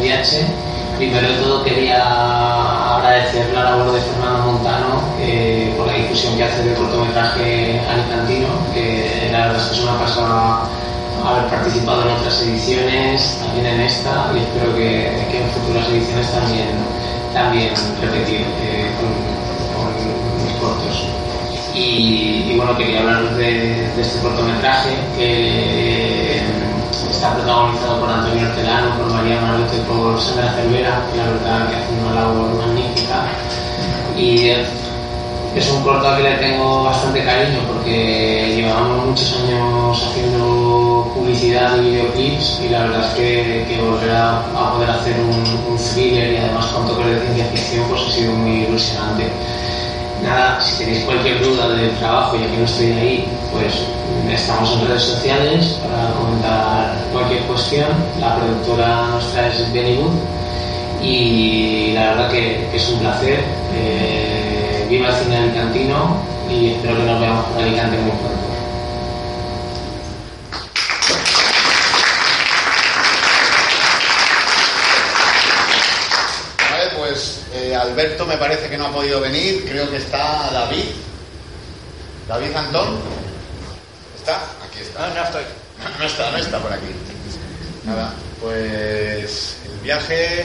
Viaje. 0.00 0.71
Primero 0.96 1.28
de 1.28 1.34
todo 1.34 1.64
quería 1.64 2.96
agradecer 2.96 3.52
la 3.54 3.64
labor 3.64 3.92
de 3.92 4.00
Fernando 4.00 4.52
Montano 4.52 5.02
eh, 5.18 5.74
por 5.76 5.86
la 5.86 5.94
difusión 5.94 6.36
que 6.36 6.44
hace 6.44 6.62
del 6.62 6.74
cortometraje 6.76 7.80
alicantino, 7.88 8.48
que 8.72 9.28
la 9.32 9.46
verdad 9.46 9.56
es 9.56 9.68
que 9.68 9.74
es 9.74 9.82
una 9.82 9.98
pasada 9.98 10.68
haber 11.24 11.46
participado 11.50 12.02
en 12.02 12.08
otras 12.16 12.42
ediciones, 12.42 13.38
también 13.40 13.66
en 13.66 13.80
esta, 13.80 14.30
y 14.34 14.38
espero 14.38 14.74
que, 14.74 15.06
en 15.06 15.50
futuras 15.50 15.88
ediciones 15.88 16.30
también, 16.32 16.68
también 17.32 17.72
repetir 18.00 18.40
eh, 18.60 18.90
con, 19.00 20.44
mis 20.44 20.54
cortos. 20.54 21.06
Y, 21.74 22.54
bueno, 22.56 22.76
quería 22.76 23.00
hablaros 23.00 23.36
de, 23.36 23.90
de 23.96 24.02
este 24.02 24.20
cortometraje 24.20 24.90
que 25.16 25.81
está 27.22 27.36
protagonizado 27.36 28.00
por 28.00 28.10
Antonio 28.10 28.48
Hortelano, 28.48 28.98
por 28.98 29.12
María 29.12 29.40
Marote, 29.40 29.78
por 29.86 30.20
Sandra 30.20 30.52
Cervera, 30.54 31.06
que 31.12 31.18
la 31.18 31.26
verdad 31.26 31.70
que 31.70 31.76
hace 31.76 31.92
una 32.02 32.14
labor 32.20 32.66
magnífica. 32.66 33.26
Y 34.16 34.48
es 35.54 35.70
un 35.70 35.84
corto 35.84 36.16
que 36.16 36.24
le 36.24 36.34
tengo 36.38 36.82
bastante 36.82 37.24
cariño 37.24 37.60
porque 37.68 38.54
llevamos 38.56 39.06
muchos 39.06 39.38
años 39.38 40.02
haciendo 40.02 41.12
publicidad 41.14 41.76
y 41.76 41.90
videoclips 41.90 42.60
y 42.64 42.68
la 42.70 42.80
verdad 42.86 43.06
es 43.06 43.14
que, 43.14 43.66
que 43.68 43.80
volver 43.80 44.10
a, 44.10 44.38
a 44.40 44.72
poder 44.72 44.90
hacer 44.90 45.14
un, 45.20 45.72
un 45.72 45.78
thriller 45.78 46.32
y 46.32 46.36
además 46.38 46.66
con 46.66 46.88
toques 46.88 47.06
de 47.06 47.20
ciencia 47.20 47.44
ficción 47.52 47.88
pues 47.88 48.02
ha 48.02 48.10
sido 48.10 48.32
muy 48.32 48.64
ilusionante. 48.64 49.30
Nada, 50.24 50.60
si 50.60 50.76
tenéis 50.78 51.04
cualquier 51.04 51.40
duda 51.40 51.68
del 51.68 51.92
trabajo, 51.98 52.36
ya 52.36 52.50
que 52.50 52.56
no 52.56 52.64
estoy 52.64 52.92
ahí, 52.92 53.28
pues 53.52 53.86
estamos 54.30 54.72
en 54.72 54.88
redes 54.88 55.02
sociales 55.02 55.78
para 55.82 56.12
comentar 56.14 56.96
cualquier 57.12 57.42
cuestión. 57.42 57.88
La 58.18 58.36
productora 58.36 59.08
nuestra 59.08 59.48
es 59.48 59.72
Bennywood 59.72 60.12
y 61.02 61.92
la 61.92 62.14
verdad 62.14 62.30
que, 62.30 62.74
es 62.74 62.88
un 62.88 63.00
placer. 63.00 63.44
Eh, 63.74 64.86
viva 64.88 65.08
el 65.08 65.14
cine 65.14 65.36
alicantino 65.36 66.16
y 66.50 66.70
espero 66.70 66.96
que 66.96 67.04
nos 67.04 67.20
veamos 67.20 67.46
por 67.46 67.62
Alicante 67.62 67.96
muy 67.98 68.10
pronto. 68.10 68.42
Pues 76.98 77.42
eh, 77.52 77.74
Alberto 77.74 78.24
me 78.26 78.36
parece 78.36 78.70
que 78.70 78.78
no 78.78 78.86
ha 78.86 78.92
podido 78.92 79.20
venir, 79.20 79.66
creo 79.68 79.90
que 79.90 79.96
está 79.96 80.50
David. 80.52 80.84
David 82.28 82.54
Antón. 82.54 83.21
¿Está? 84.22 84.36
Aquí 84.64 84.78
está. 84.80 85.08
No, 85.08 85.14
no 85.14 85.22
estoy. 85.24 85.44
No 85.98 86.04
está, 86.06 86.30
no 86.30 86.36
está 86.38 86.62
por 86.62 86.72
aquí. 86.72 86.86
Nada, 87.84 88.14
pues 88.40 89.56
el 89.64 89.80
viaje 89.80 90.44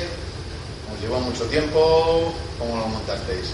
os 0.91 0.99
llevó 1.01 1.19
mucho 1.19 1.43
tiempo. 1.45 2.33
¿Cómo 2.57 2.75
lo 2.75 2.87
montasteis? 2.87 3.49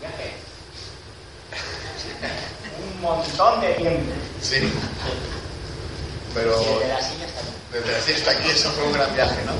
Un 2.94 3.00
montón 3.02 3.60
de 3.60 3.74
tiempo. 3.74 4.12
Sí. 4.40 4.72
Pero 6.34 6.58
Desde 6.58 6.88
la 6.88 7.02
silla 7.02 7.26
hasta 7.26 7.40
aquí. 7.40 7.48
desde 7.72 7.92
la 7.92 8.00
siesta 8.00 8.30
aquí 8.30 8.48
eso 8.50 8.70
fue 8.70 8.84
un 8.84 8.92
gran 8.94 9.14
viaje, 9.14 9.36
¿no? 9.44 9.52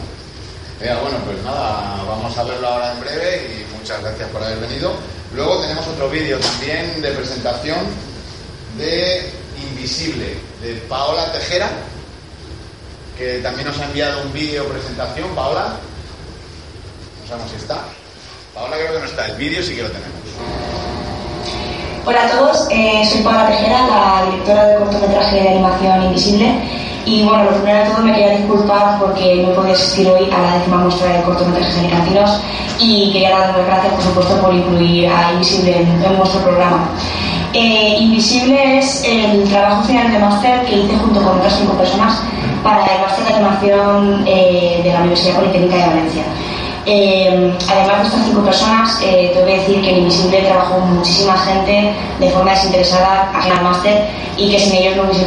Venga, 0.80 1.00
bueno, 1.02 1.18
pues 1.24 1.42
nada, 1.44 2.02
vamos 2.04 2.36
a 2.36 2.42
verlo 2.44 2.66
ahora 2.66 2.92
en 2.92 3.00
breve 3.00 3.46
y 3.46 3.66
muchas 3.78 4.00
gracias 4.02 4.28
por 4.30 4.42
haber 4.42 4.58
venido. 4.58 4.96
Luego 5.34 5.58
tenemos 5.58 5.86
otro 5.88 6.08
vídeo 6.10 6.38
también 6.38 7.02
de 7.02 7.10
presentación 7.10 7.78
de 8.78 9.32
Invisible, 9.68 10.36
de 10.62 10.74
Paola 10.88 11.32
Tejera, 11.32 11.70
que 13.18 13.38
también 13.38 13.66
nos 13.66 13.78
ha 13.80 13.86
enviado 13.86 14.22
un 14.22 14.32
vídeo 14.32 14.64
presentación. 14.68 15.34
Paola, 15.34 15.74
no 17.20 17.28
sabemos 17.28 17.50
si 17.50 17.56
está. 17.56 17.80
Paola 18.54 18.76
creo 18.76 18.92
que 18.92 18.98
no 19.00 19.06
está, 19.06 19.26
el 19.26 19.36
vídeo 19.36 19.60
sí 19.62 19.74
que 19.74 19.82
lo 19.82 19.88
tenemos. 19.88 20.14
Hola 22.06 22.26
a 22.26 22.30
todos, 22.30 22.68
eh, 22.70 23.02
soy 23.10 23.22
Paula 23.22 23.48
Tejera, 23.48 23.86
la 23.88 24.26
directora 24.30 24.66
del 24.66 24.78
cortometraje 24.78 25.40
de 25.40 25.48
animación 25.48 26.02
Invisible. 26.04 26.54
Y 27.06 27.24
bueno, 27.24 27.44
lo 27.44 27.50
primero 27.56 27.84
de 27.84 27.90
todo 27.90 28.02
me 28.02 28.12
quería 28.12 28.36
disculpar 28.38 29.00
porque 29.00 29.42
no 29.42 29.54
podía 29.54 29.72
asistir 29.72 30.08
hoy 30.08 30.30
a 30.30 30.38
la 30.38 30.58
décima 30.58 30.76
muestra 30.78 31.08
de 31.08 31.22
cortometrajes 31.22 31.78
alicantinos 31.78 32.40
y 32.78 33.12
quería 33.12 33.30
darles 33.30 33.56
las 33.56 33.66
gracias, 33.66 33.92
por 33.94 34.02
supuesto, 34.02 34.40
por 34.40 34.54
incluir 34.54 35.08
a 35.08 35.32
Invisible 35.32 35.76
en, 35.80 36.04
en 36.04 36.16
vuestro 36.16 36.40
programa. 36.42 36.88
Eh, 37.52 37.96
Invisible 38.00 38.78
es 38.78 39.04
el 39.04 39.48
trabajo 39.48 39.84
final 39.84 40.10
de 40.10 40.18
máster 40.18 40.64
que 40.66 40.78
hice 40.78 40.96
junto 40.96 41.22
con 41.22 41.38
otras 41.38 41.56
cinco 41.56 41.74
personas 41.74 42.20
para 42.62 42.84
el 42.84 43.00
máster 43.00 43.26
de 43.26 43.34
animación 43.34 44.24
eh, 44.26 44.80
de 44.82 44.92
la 44.92 45.00
Universidad 45.00 45.36
Politécnica 45.36 45.76
de 45.76 45.86
Valencia. 45.86 46.22
Eh, 46.86 47.56
además 47.70 48.00
de 48.00 48.08
estas 48.08 48.26
cinco 48.26 48.42
personas, 48.44 49.00
eh, 49.02 49.30
tengo 49.32 49.46
que 49.46 49.58
decir 49.58 49.80
que 49.80 49.90
en 49.90 49.98
Invisible 49.98 50.42
trabajó 50.42 50.80
muchísima 50.80 51.34
gente 51.38 51.94
de 52.20 52.30
forma 52.30 52.50
desinteresada 52.50 53.30
ajena 53.34 53.58
al 53.58 53.64
máster 53.64 54.06
y 54.36 54.50
que 54.50 54.58
sin 54.58 54.74
ellos 54.74 54.96
no 54.96 55.04
hubiese, 55.04 55.26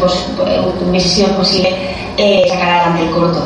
hubiese 0.88 1.10
sido 1.10 1.30
posible 1.36 1.76
eh, 2.18 2.46
sacar 2.48 2.70
adelante 2.70 3.04
el 3.04 3.12
corto. 3.12 3.44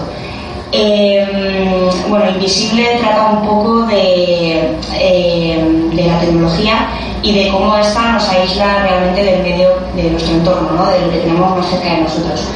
Eh, 0.74 1.90
bueno, 2.08 2.30
Invisible 2.30 2.98
trata 3.00 3.32
un 3.32 3.46
poco 3.46 3.86
de, 3.88 4.78
eh, 4.94 5.90
de 5.94 6.04
la 6.04 6.20
tecnología 6.20 6.88
y 7.22 7.34
de 7.34 7.50
cómo 7.50 7.76
esta 7.78 8.14
nos 8.14 8.30
aísla 8.30 8.84
realmente 8.84 9.24
del 9.24 9.44
medio 9.44 9.70
de 9.96 10.04
nuestro 10.12 10.36
entorno, 10.36 10.72
¿no? 10.72 10.90
de 10.90 11.02
lo 11.02 11.12
que 11.12 11.18
tenemos 11.18 11.58
más 11.58 11.70
cerca 11.70 11.96
de 11.96 12.02
nosotros. 12.02 12.50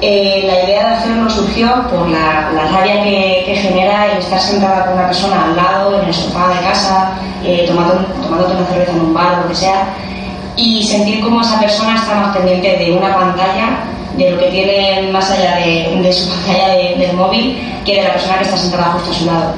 Eh, 0.00 0.42
la 0.48 0.64
idea 0.64 0.88
de 0.88 0.94
hacerlo 0.96 1.30
surgió 1.30 1.88
por 1.88 2.08
la, 2.08 2.50
la 2.52 2.66
rabia 2.72 3.04
que, 3.04 3.44
que 3.46 3.54
genera 3.54 4.10
el 4.10 4.18
estar 4.18 4.40
sentada 4.40 4.84
con 4.86 4.94
una 4.94 5.06
persona 5.06 5.44
al 5.44 5.54
lado, 5.56 6.00
en 6.00 6.08
el 6.08 6.14
sofá 6.14 6.48
de 6.48 6.60
casa, 6.66 7.12
eh, 7.44 7.64
tomando, 7.68 8.04
tomándote 8.20 8.56
una 8.56 8.66
cerveza 8.66 8.90
en 8.90 9.00
un 9.00 9.14
bar 9.14 9.38
o 9.38 9.42
lo 9.42 9.48
que 9.48 9.54
sea, 9.54 9.94
y 10.56 10.82
sentir 10.82 11.20
cómo 11.22 11.40
esa 11.40 11.60
persona 11.60 11.94
está 11.94 12.16
más 12.16 12.36
pendiente 12.36 12.76
de 12.78 12.90
una 12.90 13.14
pantalla, 13.14 13.84
de 14.16 14.30
lo 14.30 14.38
que 14.38 14.46
tiene 14.46 15.08
más 15.12 15.30
allá 15.30 15.56
de, 15.56 16.00
de 16.02 16.12
su 16.12 16.28
pantalla 16.30 16.68
de- 16.76 16.94
del 16.98 17.16
móvil, 17.16 17.58
que 17.84 17.96
de 17.96 18.02
la 18.04 18.12
persona 18.12 18.38
que 18.38 18.44
está 18.44 18.56
sentada 18.56 18.92
justo 18.92 19.10
a 19.10 19.14
su 19.14 19.26
lado. 19.26 19.54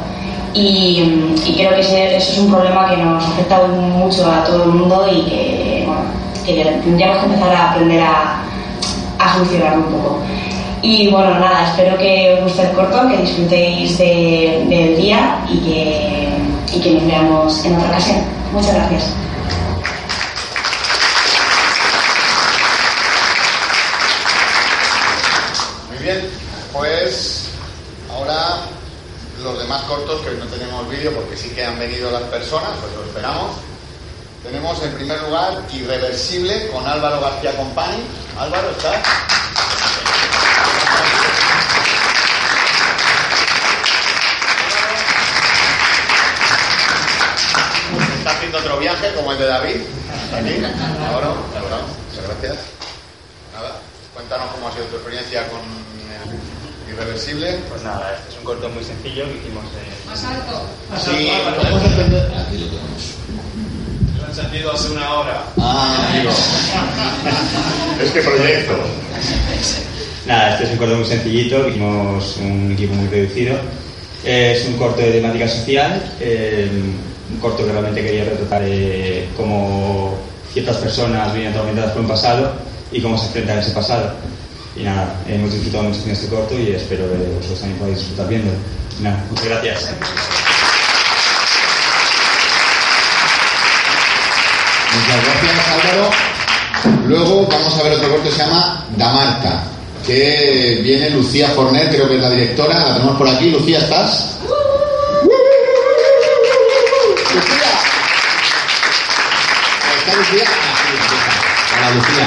Y, 0.55 1.35
y 1.47 1.55
creo 1.57 1.75
que 1.75 1.81
ese- 1.81 2.17
eso 2.17 2.33
es 2.33 2.38
un 2.38 2.51
problema 2.53 2.88
que 2.88 2.97
nos 2.97 3.25
afecta 3.25 3.61
mucho 3.67 4.31
a 4.31 4.45
todo 4.45 4.64
el 4.64 4.71
mundo 4.71 5.07
y 5.11 5.23
que, 5.23 5.83
bueno, 5.87 6.03
que 6.47 6.64
tendríamos 6.85 7.19
que 7.19 7.25
empezar 7.27 7.55
a 7.55 7.71
aprender 7.73 8.01
a, 8.03 8.43
a 9.19 9.33
solucionar 9.35 9.79
un 9.79 9.85
poco. 9.85 10.19
Y 10.83 11.09
bueno, 11.09 11.38
nada, 11.40 11.64
espero 11.71 11.97
que 11.97 12.35
os 12.35 12.43
guste 12.45 12.62
el 12.62 12.73
corto, 12.73 13.09
que 13.09 13.17
disfrutéis 13.17 13.99
de- 13.99 14.64
del 14.69 14.97
día 14.97 15.38
y 15.51 15.59
que, 15.59 16.29
y 16.77 16.81
que 16.81 16.90
nos 16.93 17.07
veamos 17.07 17.64
en 17.64 17.75
otra 17.77 17.88
ocasión. 17.88 18.19
Muchas 18.53 18.75
gracias. 18.75 19.11
Muy 25.88 25.99
bien, 26.03 26.29
pues 26.73 27.49
ahora 28.11 28.57
demás 29.75 29.89
cortos, 29.89 30.21
que 30.21 30.31
hoy 30.31 30.37
no 30.37 30.47
tenemos 30.47 30.89
vídeo 30.89 31.13
porque 31.13 31.37
sí 31.37 31.49
que 31.51 31.65
han 31.65 31.77
venido 31.79 32.11
las 32.11 32.23
personas, 32.25 32.71
pues 32.81 32.95
lo 32.95 33.05
esperamos. 33.05 33.57
Tenemos 34.43 34.81
en 34.83 34.93
primer 34.95 35.21
lugar 35.23 35.63
Irreversible 35.73 36.69
con 36.69 36.87
Álvaro 36.87 37.21
García 37.21 37.57
Compani. 37.57 38.05
Álvaro, 38.39 38.71
¿estás? 38.71 38.97
Está 48.19 48.31
haciendo 48.31 48.59
otro 48.59 48.79
viaje 48.79 49.13
como 49.15 49.33
el 49.33 49.39
de 49.39 49.47
David. 49.47 49.77
Aquí, 50.37 50.55
ahora, 51.13 51.27
ahora, 51.27 51.79
muchas 52.11 52.29
gracias. 52.29 52.59
Nada, 53.53 53.81
cuéntanos 54.15 54.53
cómo 54.53 54.69
ha 54.69 54.73
sido 54.73 54.85
tu 54.87 54.97
experiencia 54.97 55.49
con 55.49 55.61
eh, 55.61 56.63
Irreversible. 56.94 57.59
Pues 57.68 57.83
nada, 57.83 58.14
este 58.16 58.30
es 58.30 58.38
un 58.38 58.44
corto 58.44 58.68
muy 58.68 58.85
sencillo 58.85 59.24
que 59.24 59.38
hicimos 59.38 59.64
en... 59.74 60.11
Más 60.11 60.24
alto. 60.24 60.62
Sí. 60.98 61.30
Aquí 61.30 62.59
lo 62.59 62.66
tenemos. 62.66 63.14
Lo 64.18 64.26
han 64.26 64.35
sentido 64.35 64.72
hace 64.72 64.90
una 64.92 65.14
hora. 65.14 65.44
Ah, 65.59 66.09
amigo. 66.11 66.30
Este 68.02 68.22
proyecto. 68.22 68.74
Nada, 70.26 70.52
este 70.52 70.64
es 70.64 70.70
un 70.70 70.76
corto 70.78 70.96
muy 70.96 71.04
sencillito, 71.04 71.64
que 71.64 71.70
hicimos 71.70 72.37
un 72.38 72.72
equipo 72.72 72.94
muy 72.94 73.09
reducido. 73.09 73.57
Eh, 74.24 74.54
es 74.57 74.66
un 74.66 74.74
corto 74.78 75.00
de 75.00 75.12
temática 75.12 75.48
social, 75.48 76.02
eh, 76.20 76.68
un 77.30 77.40
corto 77.40 77.66
que 77.66 77.72
realmente 77.72 78.02
quería 78.02 78.24
retratar 78.24 78.62
eh, 78.64 79.28
cómo 79.37 80.16
ciertas 80.52 80.78
personas 80.78 81.35
vienen 81.35 81.52
atormentadas 81.52 81.92
por 81.92 82.02
un 82.02 82.09
pasado 82.09 82.52
y 82.90 83.00
cómo 83.02 83.18
se 83.18 83.26
enfrentan 83.26 83.59
a 83.59 83.61
ese 83.61 83.72
pasado. 83.72 84.14
Y 84.77 84.83
nada, 84.83 85.21
hemos 85.29 85.53
disfrutado 85.53 85.85
mucho 85.85 86.01
en 86.05 86.11
este 86.11 86.29
corto 86.29 86.59
y 86.59 86.73
espero 86.73 87.09
que 87.09 87.17
vosotros 87.17 87.61
también 87.61 87.79
podáis 87.79 87.99
disfrutar 87.99 88.29
viendo. 88.29 88.53
Nada, 89.01 89.25
muchas 89.31 89.47
gracias. 89.47 89.91
Muchas 94.95 95.25
gracias, 95.25 95.69
Álvaro. 95.69 96.11
Luego 97.07 97.47
vamos 97.47 97.79
a 97.79 97.83
ver 97.83 97.93
otro 97.93 98.09
corto 98.11 98.25
que 98.25 98.31
se 98.31 98.39
llama 98.39 98.87
Damarca, 98.97 99.65
que 100.07 100.81
viene 100.83 101.11
Lucía 101.11 101.49
Forner, 101.51 101.89
creo 101.89 102.09
que 102.09 102.17
es 102.17 102.23
la 102.23 102.31
directora. 102.31 102.79
La 102.79 102.95
tenemos 102.95 103.17
por 103.17 103.29
aquí. 103.29 103.51
Lucía, 103.51 103.79
¿estás? 103.79 104.35
¡Lucía! 107.35 107.73
¿Está 110.05 110.17
Lucía? 110.17 110.45
Ah. 110.47 110.85
Hola, 111.77 111.91
Lucía. 111.91 112.27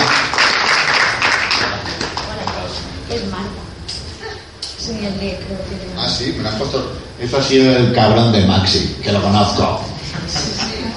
Es 3.10 3.26
Marta. 3.28 3.62
Soy 4.78 5.06
el 5.06 5.20
de, 5.20 5.40
creo 5.46 5.60
que 5.70 5.76
de 5.76 5.86
Puesto. 6.72 6.92
Eso 7.20 7.38
ha 7.38 7.44
sido 7.44 7.76
el 7.76 7.94
cabrón 7.94 8.32
de 8.32 8.46
Maxi, 8.46 8.96
que 9.02 9.12
lo 9.12 9.22
conozco. 9.22 9.82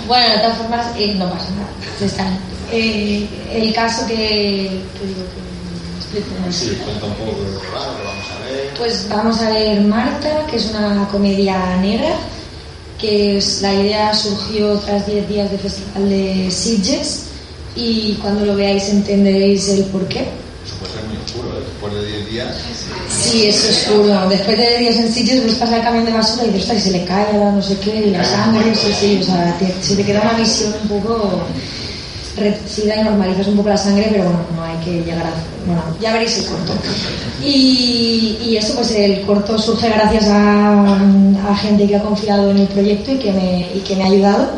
Bueno, 0.07 0.29
de 0.35 0.39
todas 0.41 0.59
formas, 0.59 0.87
eh, 0.99 1.15
no 1.15 1.31
pasa 1.31 1.47
nada. 1.51 2.39
Eh, 2.73 3.29
el 3.53 3.73
caso 3.73 4.07
que, 4.07 4.15
que 4.15 5.07
digo 5.07 5.23
que 5.33 6.21
explico. 6.21 6.51
Sí, 6.51 6.79
cuenta 6.85 7.07
un 7.07 7.15
poco 7.15 7.43
de 7.43 7.53
lo 7.53 7.61
que 7.61 7.69
vamos 7.69 8.27
a 8.31 8.45
ver. 8.45 8.75
Pues 8.77 9.09
vamos 9.09 9.41
a 9.41 9.51
ver 9.51 9.81
Marta, 9.83 10.47
que 10.51 10.57
es 10.57 10.71
una 10.71 11.09
comedia 11.09 11.77
negra, 11.77 12.15
que 12.99 13.39
es, 13.39 13.63
la 13.63 13.75
idea 13.75 14.15
surgió 14.15 14.75
tras 14.79 15.07
10 15.07 15.29
días 15.29 15.51
de 15.51 15.59
festival 15.59 16.09
de 16.09 16.51
Sitges 16.51 17.27
y 17.75 18.15
cuando 18.21 18.45
lo 18.45 18.57
veáis 18.57 18.89
entenderéis 18.89 19.69
el 19.69 19.85
porqué. 19.85 20.29
Eso. 21.41 21.61
Después 21.61 21.95
de 21.95 22.07
10 22.19 22.31
días. 22.31 22.57
Sí, 23.09 23.47
es 23.47 23.69
oscuro. 23.89 24.29
Después 24.29 24.59
de 24.59 24.79
días 24.79 24.97
en 24.97 25.13
Sitges, 25.13 25.41
pues 25.41 25.55
pasa 25.55 25.77
el 25.79 25.83
camión 25.83 26.05
de 26.05 26.13
basura 26.13 26.45
y 26.45 26.51
dices, 26.51 26.63
"Ostras, 26.63 26.79
y 26.87 26.91
se 26.91 26.99
le 26.99 27.05
cae 27.05 27.39
la 27.39 27.53
no 27.53 27.63
sé 27.63 27.77
qué, 27.79 27.97
y 28.07 28.11
la 28.11 28.25
sangre, 28.25 28.75
sí, 28.75 28.93
sí, 28.99 29.19
o 29.23 29.25
sea, 29.25 29.57
te- 29.59 29.75
se 29.83 29.97
te 29.97 30.05
queda 30.05 30.21
una 30.23 30.35
visión 30.39 30.75
un 30.83 30.89
poco 30.89 31.41
reducida 32.37 32.97
y 32.97 33.05
normalizas 33.05 33.47
un 33.49 33.57
poco 33.57 33.69
la 33.71 33.77
sangre, 33.77 34.09
pero 34.11 34.25
bueno, 34.25 34.39
no 34.57 34.63
hay 34.63 34.77
que 34.85 35.03
llegar 35.03 35.27
a... 35.27 35.33
Bueno, 35.67 35.83
ya 36.01 36.13
veréis 36.13 36.39
el 36.39 36.45
corto. 36.47 36.73
Y, 37.43 38.57
eso, 38.57 38.75
pues 38.75 38.91
el 38.93 39.23
corto 39.23 39.59
surge 39.59 39.89
gracias 39.89 40.27
a, 40.29 40.95
a 41.51 41.57
gente 41.57 41.87
que 41.87 41.97
ha 41.97 42.03
confiado 42.03 42.51
en 42.51 42.59
el 42.59 42.69
proyecto 42.69 43.13
y 43.13 43.17
que 43.19 43.33
me, 43.33 43.69
y 43.75 43.81
que 43.81 43.97
me 43.97 44.05
ha 44.05 44.07
ayudado. 44.07 44.51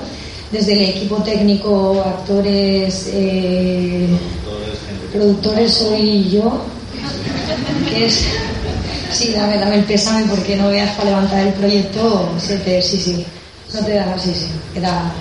Desde 0.52 0.74
el 0.74 0.90
equipo 0.90 1.16
técnico, 1.16 2.02
actores, 2.04 3.08
eh, 3.14 4.06
productores 5.12 5.72
soy 5.72 6.30
yo, 6.30 6.62
que 7.88 8.06
es... 8.06 8.26
Sí, 9.12 9.32
dame, 9.34 9.58
dame 9.58 9.76
el 9.76 9.84
pésame 9.84 10.24
porque 10.24 10.56
no 10.56 10.68
veas 10.68 10.90
para 10.96 11.10
levantar 11.10 11.46
el 11.46 11.52
proyecto, 11.52 12.30
se 12.38 12.56
te, 12.58 12.80
sí, 12.80 12.96
sí, 12.96 13.26
no 13.74 13.84
te 13.84 13.94
da, 13.94 14.18
sí, 14.18 14.32
sí, 14.34 14.46
te 14.72 14.80
da, 14.80 15.12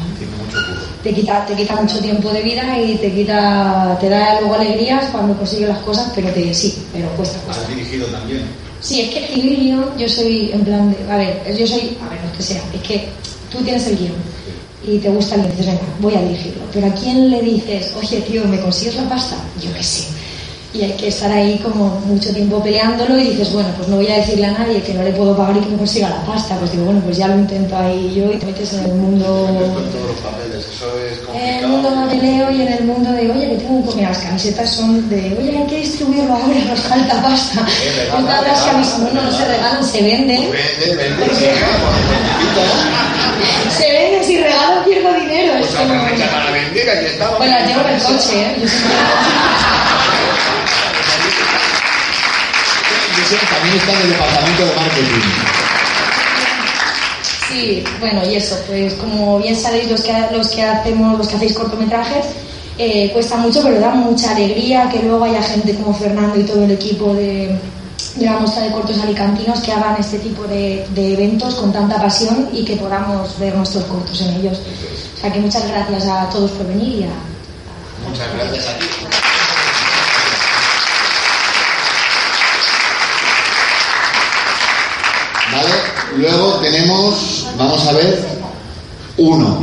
te 1.04 1.13
quita, 1.13 1.45
te 1.45 1.56
quita 1.56 1.75
mucho 1.75 1.99
tiempo 1.99 2.30
de 2.30 2.41
vida 2.41 2.80
y 2.80 2.95
te 2.95 3.13
quita, 3.13 3.97
te 3.99 4.08
da 4.08 4.39
luego 4.39 4.56
alegrías 4.56 5.10
cuando 5.12 5.36
consigues 5.36 5.67
las 5.67 5.80
cosas, 5.80 6.10
pero 6.15 6.30
te, 6.30 6.54
sí, 6.54 6.86
pero 6.93 7.10
cuesta, 7.17 7.39
cuesta. 7.39 7.63
Has 7.63 7.67
dirigido 7.67 8.08
también. 8.08 8.43
Sí, 8.80 9.01
es 9.01 9.10
que 9.10 9.25
escribir 9.25 9.60
guion, 9.60 9.97
yo 9.97 10.08
soy 10.08 10.51
en 10.54 10.63
plan 10.63 10.89
de, 10.89 11.12
a 11.12 11.17
ver, 11.17 11.56
yo 11.58 11.67
soy, 11.67 11.97
a 12.01 12.08
ver, 12.10 12.21
no 12.21 12.32
es 12.32 12.38
que 12.38 12.43
sea, 12.43 12.63
es 12.73 12.82
que 12.82 13.10
tú 13.51 13.58
tienes 13.62 13.86
el 13.88 13.97
guion 13.97 14.31
y 14.88 14.98
te 14.98 15.10
gusta 15.10 15.36
el 15.36 15.41
guion, 15.41 15.52
dices, 15.58 15.65
venga, 15.67 15.82
voy 16.00 16.15
a 16.15 16.22
dirigirlo, 16.22 16.63
pero 16.74 16.88
¿a 16.88 16.94
quién 16.94 17.30
le 17.30 17.41
dices, 17.41 17.91
oye 18.02 18.22
tío, 18.22 18.46
¿me 18.46 18.60
consigues 18.60 18.96
la 18.96 19.08
pasta? 19.10 19.36
Yo 19.62 19.72
qué 19.74 19.84
sé. 19.84 20.06
Y 20.74 20.84
hay 20.84 20.94
que 20.94 21.10
estar 21.10 21.30
ahí 21.30 21.60
como 21.62 22.00
mucho 22.06 22.34
tiempo 22.34 22.63
peleándolo 22.63 23.17
y 23.20 23.24
dices, 23.32 23.52
bueno, 23.52 23.67
pues 23.76 23.89
no 23.89 23.98
voy 23.98 24.08
a 24.08 24.15
decirle 24.20 24.46
a 24.46 24.52
nadie 24.54 24.82
que 24.82 24.94
no 24.94 25.04
le 25.04 25.12
puedo 25.12 25.36
pagar 25.36 25.58
y 25.58 25.60
que 25.60 25.67
me 25.67 25.76
consiga 25.76 26.08
la 26.08 26.24
pasta. 26.26 26.56
Pues 26.60 26.72
digo, 26.72 26.86
bueno, 26.86 27.02
pues 27.04 27.17
ya 27.17 27.28
lo 27.28 27.36
intento 27.36 27.76
ahí 27.76 28.13
yo 28.15 28.32
y 28.32 28.38
te 28.38 28.46
metes 28.46 28.72
en 28.76 28.86
el 28.86 28.94
mundo 28.94 29.26
Con 29.26 29.89
todos 29.91 30.08
los 30.12 30.20
papeles, 30.22 30.65
eso 30.74 30.86
es 30.98 31.20
en 31.36 31.65
el 31.65 31.67
mundo 31.67 31.89
complicado. 31.89 32.08
papeleo 32.08 32.52
y 32.52 32.62
en 32.62 32.67
el 32.72 32.84
mundo 32.86 33.12
de, 33.12 33.30
oye, 33.32 33.50
que 33.50 33.56
tengo 33.58 33.74
un 33.74 33.86
mira, 33.98 34.10
las 34.12 34.20
camisetas 34.20 34.70
son 34.70 35.10
de, 35.10 35.38
oye, 35.38 35.58
hay 35.58 35.67
que 35.67 35.76
distribuirlo 35.76 36.34
ahora, 36.34 36.60
nos 36.70 36.80
falta 36.80 37.22
pasta. 37.22 37.67
Eh, 37.84 38.06
Entonces 38.06 38.48
las 38.48 38.62
camisetas 38.62 39.13
no, 39.13 39.22
no 39.24 39.32
se 39.34 39.46
regalan, 39.46 39.84
se 39.84 40.02
venden. 40.02 40.41
Vende, 40.52 40.96
vende. 40.96 41.36
Se 41.36 41.52
venden, 43.91 44.01
si 44.24 44.38
regalo 44.42 44.84
pierdo 44.86 45.14
dinero. 45.14 45.54
Pues 45.60 45.70
es 45.70 45.76
como- 45.76 45.94
para. 45.94 47.38
Pues 47.38 47.50
las 47.50 47.68
llevo 47.68 47.82
en 47.82 47.96
el 47.96 48.02
coche, 48.04 48.42
¿eh? 48.42 48.56
También 53.50 53.78
está 53.78 53.94
en 53.94 54.02
el 54.02 54.10
departamento 54.10 54.66
de 54.66 54.76
marketing. 54.76 55.22
Sí, 57.48 57.84
bueno, 58.00 58.22
y 58.30 58.36
eso, 58.36 58.58
pues 58.68 58.94
como 58.96 59.40
bien 59.40 59.56
sabéis 59.56 59.90
los 59.90 60.02
que, 60.02 60.14
los 60.32 60.48
que 60.50 60.64
hacemos, 60.64 61.18
los 61.18 61.28
que 61.28 61.36
hacéis 61.36 61.54
cortometrajes, 61.54 62.26
eh, 62.78 63.10
cuesta 63.14 63.38
mucho, 63.38 63.62
pero 63.64 63.80
da 63.80 63.90
mucha 63.92 64.32
alegría 64.32 64.90
que 64.90 65.00
luego 65.00 65.26
haya 65.26 65.42
gente 65.44 65.76
como 65.76 65.94
Fernando 65.94 66.40
y 66.40 66.44
todo 66.44 66.64
el 66.64 66.72
equipo 66.72 67.14
de, 67.14 67.56
de 68.15 68.26
la 68.26 68.39
muestra 68.39 68.63
de 68.63 68.71
cortos 68.71 69.00
alicantinos 69.00 69.60
que 69.62 69.71
hagan 69.71 69.95
este 70.00 70.19
tipo 70.19 70.43
de, 70.43 70.86
de 70.93 71.13
eventos 71.13 71.56
con 71.56 71.71
tanta 71.71 72.02
pasión 72.02 72.50
y 72.52 72.65
que 72.65 72.76
podamos 72.76 73.38
ver 73.39 73.56
nuestros 73.56 73.86
cortos 73.86 74.21
en 74.21 74.36
ellos. 74.36 74.60
O 75.15 75.21
sea 75.21 75.32
que 75.32 75.39
muchas 75.39 75.67
gracias 75.67 76.06
a 76.06 76.30
todos 76.30 76.52
por 76.52 76.67
venir 76.67 77.00
y 77.00 77.04
a, 77.04 77.10
Muchas 78.08 78.34
gracias 78.34 78.67
a 78.67 78.80
ti. 78.80 78.86
¿Vale? 85.52 85.71
Luego 86.17 86.54
tenemos, 86.56 87.47
vamos 87.58 87.88
a 87.88 87.93
ver, 87.93 88.26
uno 89.17 89.62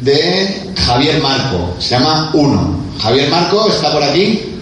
de 0.00 0.72
Javier 0.86 1.22
Marco. 1.22 1.74
Se 1.78 1.90
llama 1.90 2.30
Uno. 2.34 2.84
Javier 3.00 3.30
Marco 3.30 3.68
está 3.68 3.92
por 3.92 4.02
aquí. 4.02 4.53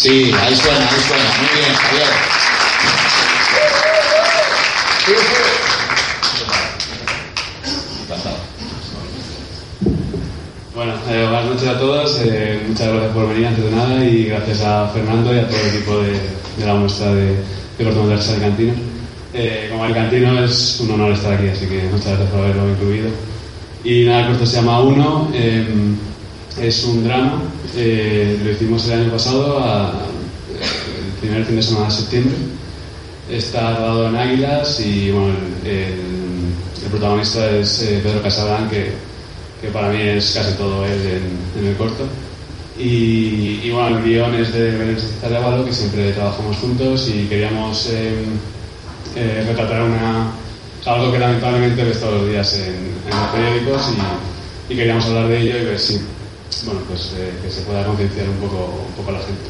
Sí, 0.00 0.32
ahí 0.32 0.56
suena, 0.56 0.88
ahí 0.88 1.00
suena. 1.06 1.24
Muy 1.36 1.60
bien, 1.60 1.74
Javier. 1.74 2.08
Bueno, 10.74 10.92
eh, 11.10 11.24
buenas 11.24 11.44
noches 11.46 11.68
a 11.68 11.78
todos. 11.78 12.18
eh, 12.24 12.60
muchas 12.66 12.88
gracias 12.88 13.12
por 13.12 13.28
venir 13.28 13.46
antes 13.48 13.64
de 13.64 13.70
nada 13.70 14.04
y 14.04 14.24
gracias 14.24 14.62
a 14.62 14.88
Fernando 14.88 15.34
y 15.34 15.38
a 15.38 15.48
todo 15.48 15.58
el 15.60 15.66
equipo 15.68 15.98
de, 15.98 16.12
de 16.12 16.66
la 16.66 16.74
muestra 16.74 17.14
de, 17.14 17.36
de 17.78 17.84
cortometrajes 17.84 18.30
alicantinos. 18.30 18.76
Eh, 19.34 19.68
como 19.70 19.84
alicantino 19.84 20.42
es 20.44 20.80
un 20.80 20.92
honor 20.92 21.12
estar 21.12 21.34
aquí, 21.34 21.48
así 21.48 21.66
que 21.66 21.82
muchas 21.84 22.06
gracias 22.08 22.30
por 22.30 22.40
haberlo 22.40 22.70
incluido. 22.70 23.08
Y 23.84 24.04
nada, 24.04 24.20
el 24.20 24.26
corto 24.28 24.46
se 24.46 24.56
llama 24.56 24.80
Uno. 24.80 25.30
Es 26.60 26.84
un 26.84 27.04
drama. 27.04 27.42
eh, 27.76 28.38
lo 28.44 28.50
hicimos 28.50 28.86
el 28.88 29.00
año 29.00 29.12
pasado, 29.12 29.58
a- 29.60 30.06
el 30.50 31.20
primer 31.20 31.44
fin 31.44 31.56
de 31.56 31.62
semana 31.62 31.86
de 31.86 31.92
septiembre. 31.92 32.34
Está 33.30 33.76
rodado 33.76 34.08
en 34.08 34.16
Águilas 34.16 34.80
y 34.80 35.10
bueno, 35.12 35.34
el, 35.64 35.70
el- 35.70 36.88
protagonista 36.90 37.48
es 37.50 37.82
eh, 37.82 38.00
Pedro 38.02 38.20
Casablan, 38.22 38.68
que, 38.68 38.90
que 39.60 39.68
para 39.68 39.90
mí 39.90 40.00
es 40.02 40.32
casi 40.32 40.54
todo 40.54 40.84
él 40.84 40.92
en, 41.56 41.60
en 41.62 41.70
el 41.70 41.76
corto. 41.76 42.04
Y, 42.78 43.60
y 43.62 43.70
bueno, 43.72 43.98
el 43.98 44.04
guion 44.04 44.34
es 44.34 44.52
de 44.52 44.72
Belén 44.72 44.96
Zarévalo, 45.20 45.64
que 45.64 45.72
siempre 45.72 46.12
trabajamos 46.12 46.56
juntos 46.56 47.08
y 47.08 47.26
queríamos 47.28 47.88
eh, 47.92 48.12
eh, 49.16 49.44
retratar 49.46 49.82
una, 49.82 50.32
algo 50.86 51.12
que 51.12 51.18
lamentablemente 51.18 51.84
ves 51.84 52.00
todos 52.00 52.22
los 52.22 52.30
días 52.30 52.52
en, 52.54 52.74
en 53.12 53.20
los 53.20 53.28
periódicos 53.30 53.92
y, 54.68 54.72
y 54.72 54.76
queríamos 54.76 55.04
hablar 55.04 55.28
de 55.28 55.40
ello 55.42 55.58
y 55.58 55.64
ver 55.66 55.78
si 55.78 56.00
bueno, 56.64 56.80
pues, 56.88 57.12
eh, 57.16 57.38
que 57.42 57.50
se 57.50 57.62
pueda 57.62 57.84
concienciar 57.86 58.28
un 58.28 58.36
poco, 58.36 58.84
un 58.88 58.92
poco 58.94 59.10
a 59.10 59.12
la 59.12 59.20
gente. 59.20 59.48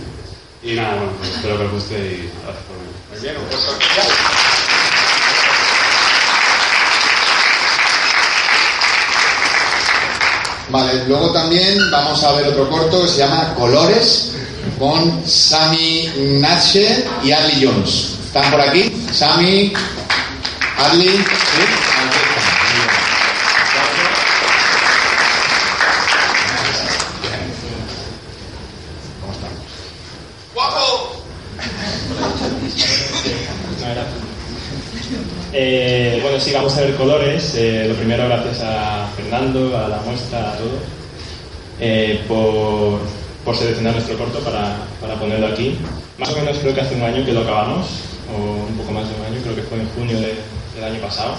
Y 0.62 0.74
nada, 0.74 0.96
bueno, 0.96 1.12
pues 1.18 1.30
espero 1.30 1.58
que 1.58 1.64
os 1.64 1.72
guste 1.72 1.94
y 1.94 2.30
gracias 2.44 2.64
por 2.66 2.76
venir. 2.76 2.94
Muy 3.10 3.20
bien, 3.20 3.36
un 3.36 3.48
especial. 3.52 4.06
Vale, 10.70 11.04
luego 11.08 11.32
también 11.32 11.90
vamos 11.90 12.22
a 12.22 12.32
ver 12.32 12.46
otro 12.46 12.68
corto 12.70 13.02
que 13.02 13.08
se 13.08 13.18
llama 13.18 13.54
Colores 13.54 14.32
con 14.78 15.26
Sami 15.26 16.08
Nache 16.40 17.04
y 17.24 17.32
Adley 17.32 17.66
Jones. 17.66 18.18
¿Están 18.26 18.50
por 18.52 18.60
aquí? 18.60 19.04
Sami, 19.12 19.72
Adley, 20.78 21.08
¿sí? 21.08 21.62
Aquí 21.98 22.18
están. 22.18 22.50
Muy 27.20 27.28
bien. 27.28 27.40
¿Cómo 29.20 29.32
estamos? 29.32 30.79
Eh, 35.52 36.18
bueno, 36.22 36.38
sí, 36.38 36.52
vamos 36.52 36.76
a 36.76 36.80
ver 36.82 36.94
colores. 36.96 37.54
Eh, 37.56 37.86
lo 37.88 37.94
primero, 37.94 38.24
gracias 38.26 38.60
a 38.62 39.08
Fernando, 39.16 39.76
a 39.76 39.88
la 39.88 39.96
muestra, 40.02 40.52
a 40.52 40.56
todo, 40.56 40.78
eh, 41.80 42.20
por, 42.28 43.00
por 43.44 43.56
seleccionar 43.56 43.94
nuestro 43.94 44.16
corto 44.16 44.38
para, 44.40 44.76
para 45.00 45.14
ponerlo 45.18 45.48
aquí. 45.48 45.76
Más 46.18 46.30
o 46.30 46.36
menos 46.36 46.58
creo 46.58 46.74
que 46.74 46.80
hace 46.82 46.94
un 46.94 47.02
año 47.02 47.24
que 47.24 47.32
lo 47.32 47.40
acabamos, 47.40 47.86
o 48.32 48.66
un 48.68 48.76
poco 48.76 48.92
más 48.92 49.08
de 49.08 49.14
un 49.16 49.22
año, 49.26 49.40
creo 49.42 49.56
que 49.56 49.62
fue 49.62 49.78
en 49.78 49.88
junio 49.90 50.20
de- 50.20 50.34
del 50.76 50.84
año 50.84 51.00
pasado. 51.00 51.34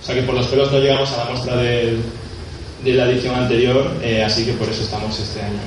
O 0.00 0.06
sea 0.06 0.14
que 0.14 0.22
por 0.22 0.34
los 0.34 0.46
pelos 0.46 0.70
no 0.70 0.78
llegamos 0.78 1.10
a 1.12 1.16
la 1.16 1.24
muestra 1.30 1.56
de 1.56 1.98
la 2.84 3.10
edición 3.10 3.34
anterior, 3.34 3.90
así 4.24 4.44
que 4.44 4.52
por 4.52 4.68
eso 4.68 4.82
estamos 4.82 5.18
este 5.18 5.40
año 5.42 5.58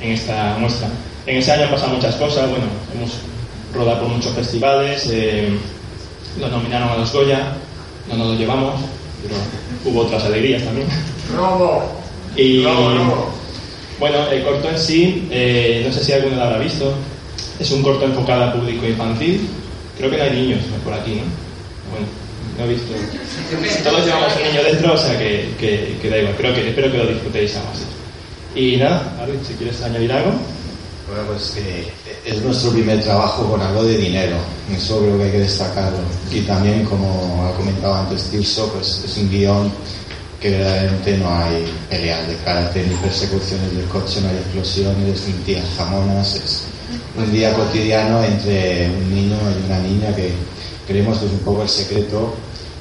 en 0.00 0.12
esta 0.12 0.56
muestra. 0.58 0.88
En 1.28 1.36
ese 1.36 1.52
año 1.52 1.64
han 1.64 1.70
pasado 1.72 1.92
muchas 1.92 2.14
cosas, 2.14 2.48
bueno, 2.48 2.64
hemos 2.94 3.10
rodado 3.74 4.00
por 4.00 4.08
muchos 4.08 4.32
festivales, 4.32 5.06
eh, 5.12 5.50
lo 6.40 6.48
nominaron 6.48 6.88
a 6.88 6.96
los 6.96 7.12
Goya, 7.12 7.52
no 8.08 8.16
nos 8.16 8.28
lo 8.28 8.34
llevamos, 8.34 8.80
pero 9.22 9.34
hubo 9.84 10.06
otras 10.06 10.24
alegrías 10.24 10.64
también. 10.64 10.88
¡Robo! 11.36 11.82
Y 12.34 12.64
¡Robo, 12.64 12.94
robo! 12.94 13.28
bueno, 14.00 14.26
el 14.30 14.42
corto 14.42 14.70
en 14.70 14.78
sí, 14.78 15.28
eh, 15.30 15.84
no 15.86 15.92
sé 15.92 16.02
si 16.02 16.12
alguno 16.14 16.36
lo 16.36 16.44
habrá 16.44 16.60
visto, 16.60 16.94
es 17.60 17.70
un 17.72 17.82
corto 17.82 18.06
enfocado 18.06 18.44
a 18.44 18.52
público 18.54 18.86
infantil, 18.86 19.50
creo 19.98 20.10
que 20.10 20.16
no 20.16 20.22
hay 20.22 20.30
niños 20.30 20.60
por 20.82 20.94
aquí, 20.94 21.16
¿no? 21.16 21.24
Bueno, 21.90 22.06
no 22.56 22.64
he 22.64 22.68
visto. 22.68 22.94
Todos 23.84 24.06
llevamos 24.06 24.34
un 24.34 24.42
niño 24.44 24.62
dentro, 24.62 24.94
o 24.94 24.96
sea 24.96 25.18
que, 25.18 25.50
que, 25.60 25.98
que 26.00 26.08
da 26.08 26.20
igual, 26.20 26.36
creo 26.38 26.54
que, 26.54 26.70
espero 26.70 26.90
que 26.90 26.96
lo 26.96 27.06
disfrutéis 27.06 27.54
aún 27.56 27.66
así. 27.70 27.84
Y 28.58 28.76
nada, 28.78 29.14
Ari, 29.20 29.32
si 29.46 29.52
quieres 29.52 29.82
añadir 29.82 30.10
algo. 30.10 30.32
Bueno, 31.08 31.22
pues 31.26 31.52
que 31.52 31.90
es 32.26 32.42
nuestro 32.42 32.70
primer 32.72 33.02
trabajo 33.02 33.44
con 33.50 33.60
algo 33.62 33.82
de 33.82 33.96
dinero, 33.96 34.36
eso 34.70 35.00
creo 35.00 35.16
que 35.16 35.24
hay 35.24 35.30
que 35.30 35.38
destacarlo. 35.40 35.98
Y 36.30 36.40
también, 36.42 36.84
como 36.84 37.46
ha 37.46 37.56
comentado 37.56 37.94
antes 37.94 38.24
Tirso, 38.24 38.70
pues 38.74 39.02
es 39.06 39.16
un 39.16 39.30
guion 39.30 39.72
que 40.38 40.50
verdaderamente 40.50 41.16
no 41.16 41.34
hay 41.34 41.64
peleas 41.88 42.28
de 42.28 42.36
karate 42.36 42.84
ni 42.86 42.94
persecuciones 42.96 43.74
del 43.74 43.86
coche, 43.86 44.20
no 44.20 44.28
hay 44.28 44.36
explosiones, 44.36 45.26
ni 45.26 45.32
tías 45.44 45.64
jamonas, 45.78 46.34
es 46.34 46.64
un 47.16 47.32
día 47.32 47.54
cotidiano 47.54 48.22
entre 48.22 48.90
un 48.90 49.14
niño 49.14 49.36
y 49.36 49.66
una 49.66 49.78
niña 49.80 50.14
que 50.14 50.32
creemos 50.86 51.18
que 51.18 51.26
es 51.26 51.32
un 51.32 51.38
poco 51.40 51.62
el 51.62 51.68
secreto 51.68 52.34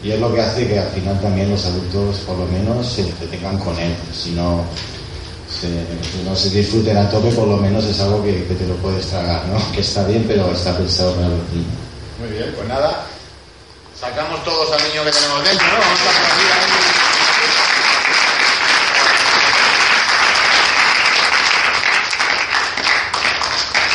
y 0.04 0.12
es 0.12 0.20
lo 0.20 0.34
que 0.34 0.42
hace 0.42 0.68
que 0.68 0.78
al 0.78 0.90
final 0.90 1.20
también 1.22 1.50
los 1.50 1.66
adultos 1.66 2.18
por 2.28 2.38
lo 2.38 2.46
menos 2.48 2.88
se 2.88 3.02
entretengan 3.02 3.58
con 3.58 3.78
él, 3.80 3.96
si 4.14 4.32
no 4.32 4.64
se, 5.60 6.24
no 6.24 6.36
se 6.36 6.50
disfruten 6.50 6.98
a 6.98 7.10
tope, 7.10 7.32
por 7.32 7.48
lo 7.48 7.58
menos 7.58 7.84
es 7.86 8.00
algo 8.00 8.24
que, 8.24 8.34
te 8.34 8.68
lo 8.68 8.76
puedes 8.76 9.08
tragar, 9.08 9.46
¿no? 9.48 9.60
Que 9.72 9.82
está 9.82 10.06
bien, 10.06 10.26
pero 10.28 10.52
está 10.52 10.78
pensado 10.78 11.14
para 11.16 11.30
los 11.30 11.50
niños. 11.50 11.74
Muy 12.20 12.30
bien, 12.30 12.54
pues 12.56 12.68
nada. 12.68 13.06
Sacamos 14.00 14.44
todos 14.44 14.72
al 14.72 14.88
niño 14.88 15.04
que 15.04 15.12
tenemos 15.12 15.44
dentro, 15.44 15.68
¿no? 15.68 15.74
Vamos 15.80 16.00
a 16.00 16.10
aplaudir 16.10 16.52
ahí. 16.54 17.08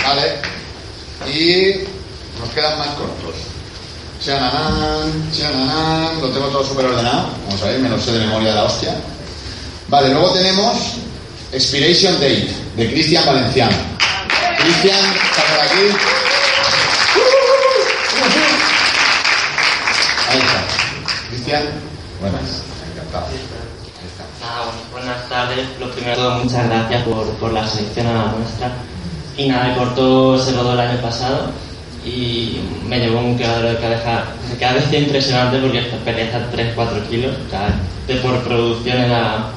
Vale. 0.05 0.53
Y 1.33 2.40
nos 2.40 2.51
quedan 2.51 2.79
más 2.79 2.88
cortos. 2.88 3.37
Chananán, 4.25 5.31
chananán. 5.33 6.20
Lo 6.20 6.29
tengo 6.31 6.48
todo 6.48 6.64
súper 6.64 6.87
ordenado. 6.87 7.29
Vamos 7.46 7.62
a 7.62 7.66
ver, 7.66 7.79
me 7.79 7.88
lo 7.88 8.01
sé 8.01 8.12
de 8.12 8.27
memoria 8.27 8.48
de 8.51 8.55
la 8.57 8.64
hostia. 8.64 8.96
Vale, 9.88 10.09
luego 10.09 10.33
tenemos 10.33 10.96
Expiration 11.53 12.15
Date, 12.15 12.49
de 12.77 12.91
Cristian 12.91 13.27
Valenciano. 13.27 13.77
Cristian, 14.57 14.99
está 14.99 15.43
por 15.51 15.61
aquí. 15.61 15.83
Ahí 20.31 20.38
está. 20.38 21.29
Cristian, 21.29 21.62
buenas. 22.21 22.62
Encantado. 22.91 23.27
Buenas 24.93 25.29
tardes. 25.29 25.67
Lo 25.79 25.91
primero 25.91 26.17
de 26.17 26.23
todo, 26.23 26.38
muchas 26.43 26.67
gracias 26.71 27.03
por, 27.03 27.27
por 27.35 27.53
la 27.53 27.69
selección 27.69 28.07
a 28.07 28.15
la 28.15 28.25
muestra. 28.25 28.73
Y 29.37 29.49
nada, 29.49 29.73
el 29.73 29.77
corto 29.77 30.38
se 30.38 30.53
rodó 30.53 30.73
el 30.73 30.81
año 30.81 31.03
pasado 31.03 31.51
y 32.03 32.61
me 32.88 32.99
llevó 32.99 33.21
un 33.21 33.37
quedadero 33.37 33.69
de 33.69 33.77
cabeza, 33.77 34.25
de 34.51 34.57
cabeza 34.57 34.97
impresionante 34.97 35.59
porque 35.59 35.81
pesa 35.81 36.51
3-4 36.51 37.09
kilos. 37.11 37.37
O 37.47 37.51
sea, 37.51 37.79
de 38.07 38.15
por 38.17 38.43
producción 38.43 38.97
era 38.97 39.51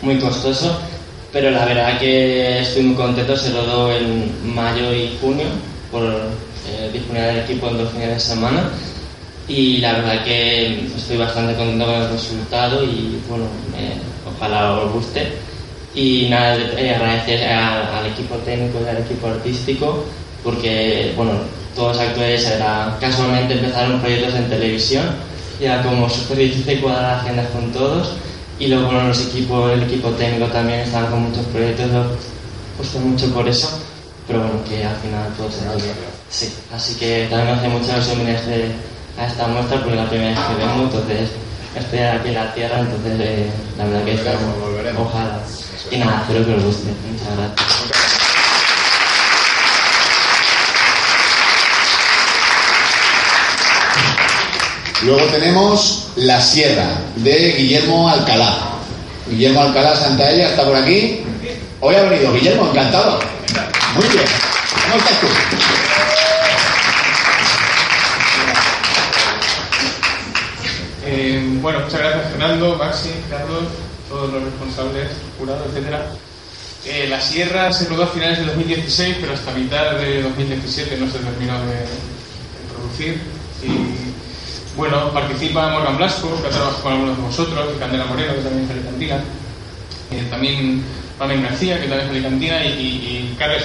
muy 0.00 0.18
costoso. 0.18 0.80
Pero 1.32 1.50
la 1.50 1.64
verdad 1.64 1.98
que 1.98 2.60
estoy 2.60 2.82
muy 2.82 2.96
contento. 2.96 3.36
Se 3.36 3.52
rodó 3.52 3.92
en 3.92 4.32
mayo 4.54 4.92
y 4.92 5.16
junio 5.20 5.46
por 5.90 6.02
eh, 6.04 6.90
disponer 6.92 7.34
del 7.34 7.44
equipo 7.44 7.68
en 7.68 7.78
dos 7.78 7.90
fines 7.92 8.08
de 8.08 8.20
semana 8.20 8.70
y 9.48 9.78
la 9.78 9.94
verdad 9.94 10.24
que 10.24 10.86
estoy 10.96 11.16
bastante 11.16 11.54
contento 11.54 11.84
con 11.86 11.94
el 11.94 12.10
resultado 12.10 12.84
y 12.84 13.20
bueno, 13.28 13.44
eh, 13.76 13.94
ojalá 14.26 14.78
os 14.80 14.92
guste. 14.92 15.28
Y 15.94 16.26
nada, 16.30 16.56
eh, 16.56 16.94
agradecer 16.94 17.44
a- 17.48 17.98
al 17.98 18.06
equipo 18.06 18.36
técnico 18.36 18.78
y 18.84 18.88
al 18.88 18.98
equipo 18.98 19.26
artístico 19.28 20.04
porque, 20.44 21.12
bueno, 21.16 21.32
todos 21.74 21.96
los 21.96 22.06
actores 22.06 22.46
era 22.46 22.96
casualmente 23.00 23.54
empezaron 23.54 24.00
proyectos 24.00 24.34
en 24.34 24.48
televisión 24.48 25.04
y 25.60 25.64
era 25.64 25.82
como 25.82 26.08
súper 26.08 26.38
difícil 26.38 26.80
cuadrar 26.80 27.18
agendas 27.20 27.48
con 27.50 27.70
todos 27.72 28.12
y 28.60 28.66
luego 28.68 28.86
bueno, 28.86 29.08
los 29.08 29.26
equipos, 29.26 29.72
el 29.72 29.82
equipo 29.82 30.10
técnico 30.10 30.46
también 30.52 30.80
estaban 30.80 31.10
con 31.10 31.22
muchos 31.30 31.44
proyectos, 31.46 31.90
lo 31.90 32.04
gustó 32.78 32.98
mucho 33.00 33.26
por 33.34 33.48
eso, 33.48 33.68
pero 34.26 34.40
bueno, 34.40 34.62
que 34.68 34.84
al 34.84 34.96
final 34.96 35.32
todo 35.36 35.50
se 35.50 35.64
da 35.64 35.74
bien. 35.74 35.94
Sí, 36.28 36.52
así 36.72 36.94
que 36.94 37.26
también 37.30 37.52
me 37.52 37.58
hace 37.58 37.68
mucha 37.68 37.94
ilusión 37.96 38.18
venir 38.18 38.36
a 38.36 38.38
este- 38.38 38.72
a 39.18 39.26
esta 39.26 39.46
muestra 39.48 39.78
porque 39.78 39.94
es 39.96 40.02
la 40.04 40.08
primera 40.08 40.30
vez 40.30 40.38
que 40.38 40.54
vengo, 40.64 40.82
entonces 40.84 41.30
estoy 41.74 41.98
aquí 42.00 42.28
en 42.28 42.34
la 42.34 42.54
tierra, 42.54 42.78
entonces 42.80 43.12
eh, 43.20 43.50
la 43.78 43.84
verdad 43.86 44.04
que 44.04 44.12
volveremos. 44.60 45.08
ojalá. 45.08 45.40
Y 45.90 45.96
nada, 45.98 46.20
espero 46.22 46.44
que 46.46 46.54
os 46.54 46.64
guste. 46.64 46.90
Muchas 47.10 47.36
gracias. 47.36 47.99
Luego 55.02 55.24
tenemos 55.28 56.08
La 56.16 56.42
Sierra, 56.42 56.88
de 57.16 57.52
Guillermo 57.52 58.10
Alcalá. 58.10 58.72
Guillermo 59.30 59.62
Alcalá 59.62 59.96
Santaella 59.96 60.50
está 60.50 60.64
por 60.64 60.76
aquí. 60.76 61.22
Hoy 61.80 61.94
ha 61.94 62.02
venido 62.02 62.34
Guillermo, 62.34 62.68
encantado. 62.68 63.18
Muy 63.94 64.06
bien. 64.08 64.24
¿Cómo 64.84 64.96
estás 64.96 65.20
tú? 65.20 65.26
Eh, 71.06 71.42
bueno, 71.62 71.80
muchas 71.80 72.00
gracias 72.00 72.30
Fernando, 72.32 72.76
Maxi, 72.76 73.10
Carlos, 73.30 73.64
todos 74.06 74.32
los 74.34 74.44
responsables, 74.44 75.08
jurado, 75.38 75.64
etcétera. 75.64 76.12
Eh, 76.84 77.06
la 77.08 77.20
Sierra 77.22 77.72
se 77.72 77.88
rodó 77.88 78.04
a 78.04 78.08
finales 78.08 78.38
de 78.38 78.44
2016, 78.44 79.16
pero 79.18 79.32
hasta 79.32 79.50
mitad 79.52 79.92
de 79.92 80.22
2017 80.22 80.98
no 80.98 81.10
se 81.10 81.18
terminó 81.18 81.58
de, 81.60 81.74
de 81.74 81.86
producir. 82.74 83.20
Y 83.62 83.99
bueno, 84.80 85.12
participa 85.12 85.68
Morgan 85.68 85.98
Blasco, 85.98 86.40
que 86.40 86.48
ha 86.48 86.50
trabajado 86.50 86.82
con 86.82 86.92
algunos 86.94 87.16
de 87.18 87.22
vosotros, 87.22 87.76
Candela 87.78 88.06
Moreno, 88.06 88.34
que 88.34 88.40
también 88.40 88.64
es 88.64 88.70
alicantina. 88.70 89.16
Eh, 90.10 90.26
también 90.30 90.82
Mamen 91.18 91.42
García, 91.42 91.78
que 91.78 91.86
también 91.86 92.08
es 92.08 92.10
alicantina, 92.10 92.64
y, 92.64 92.68
y, 92.68 93.32
y 93.32 93.36
Carles 93.38 93.64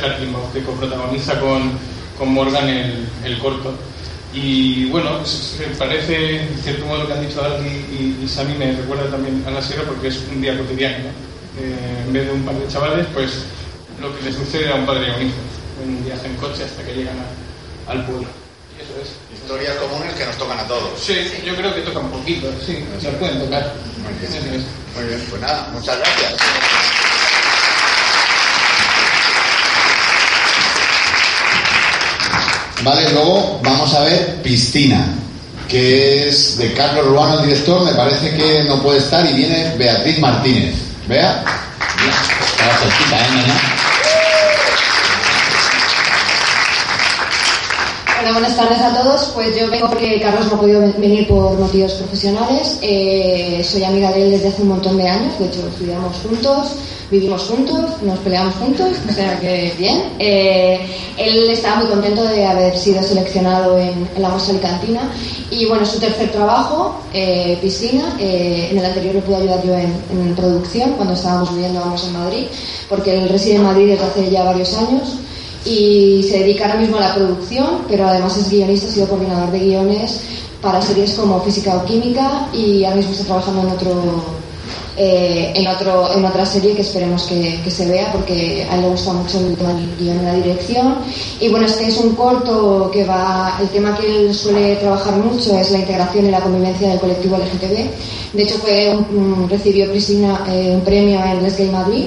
que 0.54 0.62
coprotagoniza 0.62 1.40
con, 1.40 1.72
con 2.18 2.34
Morgan 2.34 2.68
el, 2.68 3.08
el 3.24 3.40
corto. 3.40 3.74
Y 4.34 4.90
bueno, 4.90 5.22
parece, 5.80 6.42
en 6.42 6.60
cierto 6.62 6.86
modo, 6.86 7.04
lo 7.04 7.08
que 7.08 7.14
han 7.14 7.26
dicho 7.26 7.42
Ardi 7.42 7.66
y, 7.66 8.20
y 8.22 8.28
Sami 8.28 8.56
me 8.56 8.74
recuerda 8.74 9.10
también 9.10 9.42
a 9.48 9.52
la 9.52 9.62
sierra 9.62 9.84
porque 9.88 10.10
es 10.10 10.22
un 10.30 10.42
día 10.42 10.58
cotidiano. 10.58 10.98
¿no? 10.98 11.64
Eh, 11.64 12.04
en 12.08 12.12
vez 12.12 12.26
de 12.26 12.34
un 12.34 12.44
par 12.44 12.56
de 12.56 12.68
chavales, 12.68 13.08
pues 13.14 13.46
lo 14.02 14.14
que 14.18 14.26
les 14.26 14.36
sucede 14.36 14.70
a 14.70 14.76
un 14.76 14.86
padre 14.86 15.08
y 15.08 15.12
a 15.12 15.16
un 15.16 15.22
hijo. 15.28 15.36
Un 15.82 16.04
viaje 16.04 16.28
en 16.28 16.36
coche 16.36 16.66
hasta 16.66 16.84
que 16.84 16.94
llegan 16.94 17.16
al 17.88 18.06
pueblo. 18.06 18.28
Historias 19.46 19.76
comunes 19.76 20.12
que 20.16 20.26
nos 20.26 20.36
tocan 20.38 20.58
a 20.58 20.64
todos. 20.64 21.00
Sí, 21.00 21.14
yo 21.46 21.56
creo 21.56 21.72
que 21.76 21.82
toca 21.82 22.00
un 22.00 22.10
poquito, 22.10 22.52
sí, 22.66 22.84
nos 23.04 23.14
pueden 23.14 23.40
tocar. 23.42 23.76
Muy 24.96 25.06
bien, 25.06 25.24
pues 25.30 25.40
nada, 25.40 25.70
muchas 25.72 26.00
gracias. 26.00 26.34
Vale, 32.82 33.12
luego 33.12 33.60
vamos 33.62 33.94
a 33.94 34.00
ver 34.06 34.42
Piscina, 34.42 35.14
que 35.70 36.30
es 36.30 36.58
de 36.58 36.74
Carlos 36.74 37.06
Ruano, 37.06 37.40
el 37.40 37.46
director. 37.46 37.84
Me 37.84 37.94
parece 37.94 38.36
que 38.36 38.64
no 38.64 38.82
puede 38.82 38.98
estar 38.98 39.24
y 39.30 39.34
viene 39.34 39.76
Beatriz 39.78 40.18
Martínez. 40.18 40.74
Vea. 41.08 41.44
Está 42.52 42.78
cerquita, 42.80 43.20
¿eh, 43.20 43.30
nena? 43.30 43.75
Buenas 48.34 48.58
tardes 48.58 48.80
a 48.80 49.04
todos. 49.04 49.32
Pues 49.36 49.56
yo 49.56 49.70
vengo 49.70 49.88
porque 49.88 50.20
Carlos 50.20 50.48
no 50.48 50.56
ha 50.56 50.60
podido 50.60 50.82
venir 50.98 51.28
por 51.28 51.60
motivos 51.60 51.94
profesionales. 51.94 52.80
Eh, 52.82 53.64
soy 53.64 53.84
amiga 53.84 54.12
de 54.12 54.24
él 54.24 54.32
desde 54.32 54.48
hace 54.48 54.64
un 54.64 54.70
montón 54.70 54.98
de 54.98 55.08
años. 55.08 55.38
De 55.38 55.46
hecho, 55.46 55.66
estudiamos 55.68 56.18
juntos, 56.18 56.76
vivimos 57.12 57.44
juntos, 57.44 58.02
nos 58.02 58.18
peleamos 58.20 58.56
juntos. 58.56 58.98
O 59.08 59.14
sea 59.14 59.40
que 59.40 59.74
bien. 59.78 60.06
Eh, 60.18 60.80
él 61.18 61.50
estaba 61.52 61.82
muy 61.82 61.86
contento 61.88 62.24
de 62.24 62.46
haber 62.46 62.76
sido 62.76 63.04
seleccionado 63.04 63.78
en, 63.78 64.10
en 64.16 64.22
la 64.22 64.30
muestra 64.30 64.54
alicantina. 64.56 65.02
Y 65.52 65.68
bueno, 65.68 65.86
su 65.86 66.00
tercer 66.00 66.32
trabajo, 66.32 67.00
eh, 67.14 67.60
piscina. 67.62 68.16
En 68.20 68.78
el 68.78 68.86
anterior 68.86 69.16
le 69.16 69.22
pude 69.22 69.36
ayudar 69.36 69.64
yo 69.64 69.76
en, 69.76 69.94
en 70.12 70.36
producción 70.36 70.94
cuando 70.94 71.14
estábamos 71.14 71.54
viviendo 71.54 71.80
ambos 71.80 72.04
en 72.08 72.14
Madrid, 72.14 72.48
porque 72.90 73.14
él 73.14 73.30
reside 73.30 73.56
en 73.58 73.64
Madrid 73.64 73.90
desde 73.92 74.04
hace 74.04 74.32
ya 74.32 74.44
varios 74.44 74.76
años 74.76 75.20
y 75.66 76.24
se 76.30 76.40
dedica 76.40 76.66
ahora 76.66 76.80
mismo 76.80 76.98
a 76.98 77.02
la 77.02 77.16
producción, 77.16 77.82
pero 77.90 78.08
además 78.08 78.38
es 78.38 78.50
guionista, 78.50 78.88
ha 78.88 78.92
sido 78.92 79.08
coordinador 79.08 79.52
de 79.52 79.60
guiones 79.60 80.22
para 80.62 80.82
series 80.82 81.14
como 81.16 81.42
Física 81.42 81.76
o 81.76 81.86
Química 81.86 82.48
y 82.54 82.84
ahora 82.84 82.98
mismo 82.98 83.12
está 83.12 83.26
trabajando 83.26 83.62
en 83.62 83.70
otro 83.70 84.24
eh, 84.98 85.52
en 85.54 85.68
otro 85.68 86.14
en 86.16 86.24
otra 86.24 86.46
serie 86.46 86.74
que 86.74 86.82
esperemos 86.82 87.24
que, 87.24 87.60
que 87.64 87.70
se 87.70 87.86
vea 87.86 88.12
porque 88.14 88.66
a 88.70 88.76
él 88.76 88.82
le 88.84 88.90
gusta 88.90 89.12
mucho 89.12 89.40
el 89.40 89.56
tema 89.58 89.74
del 89.74 89.94
guion 90.00 90.22
y 90.22 90.24
la 90.26 90.34
dirección. 90.36 90.96
Y 91.42 91.50
bueno 91.50 91.66
este 91.66 91.88
es 91.88 91.98
un 91.98 92.16
corto 92.16 92.90
que 92.94 93.04
va 93.04 93.58
el 93.62 93.68
tema 93.70 93.98
que 93.98 94.08
él 94.28 94.34
suele 94.34 94.76
trabajar 94.78 95.16
mucho 95.18 95.58
es 95.60 95.70
la 95.72 95.80
integración 95.80 96.28
y 96.28 96.32
la 96.32 96.40
convivencia 96.40 96.88
del 96.90 97.00
colectivo 97.00 97.38
LGTB 97.38 98.38
de 98.38 98.44
hecho 98.44 98.56
fue 98.60 98.96
un- 98.96 99.50
recibió 99.50 99.90
Cristina 99.92 100.46
eh, 100.50 100.72
un 100.76 100.82
premio 100.82 101.20
en 101.24 101.44
Les 101.44 101.58
Gay 101.58 101.70
Madrid 101.70 102.06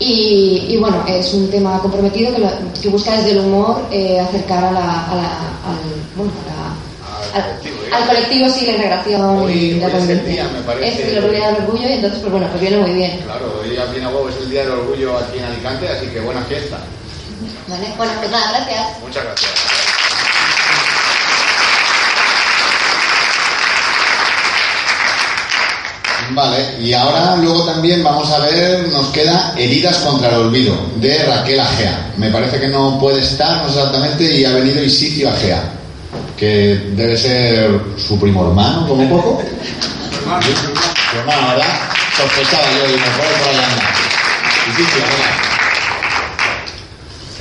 y, 0.00 0.66
y 0.70 0.76
bueno, 0.78 1.04
es 1.06 1.32
un 1.34 1.48
tema 1.50 1.78
comprometido 1.80 2.34
que, 2.34 2.40
lo- 2.40 2.50
que 2.80 2.88
busca 2.88 3.12
desde 3.16 3.32
el 3.32 3.38
humor 3.40 3.86
eh, 3.92 4.18
acercar 4.18 4.64
a 4.64 4.72
la, 4.72 5.06
a 5.06 5.14
la- 5.14 5.50
al, 5.68 5.78
bueno, 6.16 6.32
a 6.44 6.50
la- 6.50 7.44
al, 7.44 8.02
al 8.02 8.08
colectivo, 8.08 8.48
sí, 8.50 8.64
la 8.66 8.72
integración 8.72 9.20
Hoy- 9.42 9.52
y 9.52 9.74
la 9.74 9.86
hoy 9.86 9.92
es 10.02 10.08
el 10.08 10.24
día, 10.26 10.48
me 10.48 10.60
parece. 10.62 11.02
Es 11.02 11.16
el 11.16 11.30
día 11.30 11.46
del 11.52 11.56
orgullo 11.64 11.88
y 11.88 11.92
entonces, 11.92 12.18
pues 12.20 12.32
bueno, 12.32 12.46
pues 12.48 12.60
viene 12.60 12.78
muy 12.78 12.92
bien. 12.94 13.18
Claro, 13.24 13.60
hoy 13.62 13.76
aquí 13.76 13.98
en 13.98 14.04
Agua 14.06 14.30
es 14.30 14.36
el 14.42 14.50
Día 14.50 14.62
del 14.62 14.70
Orgullo 14.72 15.18
aquí 15.18 15.38
en 15.38 15.44
Alicante, 15.44 15.88
así 15.88 16.06
que 16.06 16.20
buena 16.20 16.42
fiesta. 16.42 16.78
¿Vale? 17.68 17.86
Bueno, 17.96 18.12
pues 18.18 18.30
nada, 18.30 18.50
gracias. 18.52 18.98
Muchas 19.04 19.22
gracias. 19.24 19.79
Vale, 26.32 26.76
y 26.80 26.92
ahora 26.92 27.36
luego 27.36 27.64
también 27.64 28.04
vamos 28.04 28.30
a 28.30 28.38
ver, 28.40 28.88
nos 28.88 29.08
queda 29.08 29.54
Heridas 29.56 29.98
contra 29.98 30.28
el 30.28 30.36
Olvido, 30.36 30.76
de 30.96 31.24
Raquel 31.24 31.58
Agea. 31.58 32.12
Me 32.16 32.30
parece 32.30 32.60
que 32.60 32.68
no 32.68 32.98
puede 33.00 33.20
estar, 33.20 33.62
no 33.64 33.68
sé 33.68 33.78
exactamente, 33.78 34.24
y 34.24 34.44
ha 34.44 34.52
venido 34.52 34.82
Isicio 34.82 35.28
Agea, 35.28 35.62
que 36.36 36.92
debe 36.94 37.16
ser 37.16 37.80
su 37.96 38.18
primo 38.20 38.46
hermano, 38.46 38.86
como 38.86 39.08
poco. 39.08 39.42
Su 41.10 41.18
hermano, 41.18 41.48
¿verdad? 41.48 41.80
Sospechaba 42.16 42.64
yo, 42.78 42.88
y 42.88 42.92
me 42.92 43.06
por 43.06 43.26
anda. 43.48 43.68
Isicio, 44.70 45.02
venga. 45.02 45.50